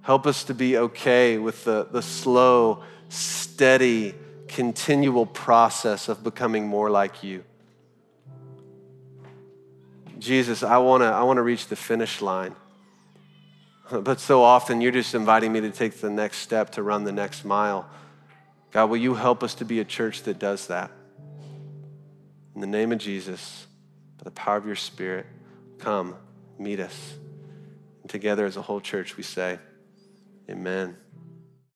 Help 0.00 0.26
us 0.26 0.44
to 0.44 0.54
be 0.54 0.78
okay 0.78 1.36
with 1.36 1.64
the, 1.64 1.86
the 1.92 2.00
slow, 2.00 2.82
steady, 3.10 4.14
continual 4.48 5.26
process 5.26 6.08
of 6.08 6.24
becoming 6.24 6.66
more 6.66 6.88
like 6.88 7.22
you. 7.22 7.44
Jesus, 10.18 10.62
I 10.62 10.78
want 10.78 11.02
to 11.02 11.08
I 11.08 11.24
want 11.24 11.36
to 11.36 11.42
reach 11.42 11.66
the 11.66 11.76
finish 11.76 12.22
line. 12.22 12.56
But 14.02 14.20
so 14.20 14.42
often 14.42 14.80
you're 14.80 14.92
just 14.92 15.14
inviting 15.14 15.52
me 15.52 15.60
to 15.60 15.70
take 15.70 16.00
the 16.00 16.10
next 16.10 16.38
step 16.38 16.70
to 16.70 16.82
run 16.82 17.04
the 17.04 17.12
next 17.12 17.44
mile. 17.44 17.88
God, 18.70 18.90
will 18.90 18.96
you 18.96 19.14
help 19.14 19.42
us 19.42 19.54
to 19.56 19.64
be 19.64 19.78
a 19.80 19.84
church 19.84 20.22
that 20.24 20.38
does 20.38 20.66
that? 20.66 20.90
In 22.54 22.60
the 22.60 22.66
name 22.66 22.92
of 22.92 22.98
Jesus, 22.98 23.66
by 24.18 24.24
the 24.24 24.30
power 24.30 24.56
of 24.56 24.66
your 24.66 24.76
Spirit, 24.76 25.26
come, 25.78 26.16
meet 26.58 26.80
us. 26.80 27.14
And 28.02 28.10
together 28.10 28.46
as 28.46 28.56
a 28.56 28.62
whole 28.62 28.80
church, 28.80 29.16
we 29.16 29.22
say, 29.22 29.58
Amen. 30.50 30.96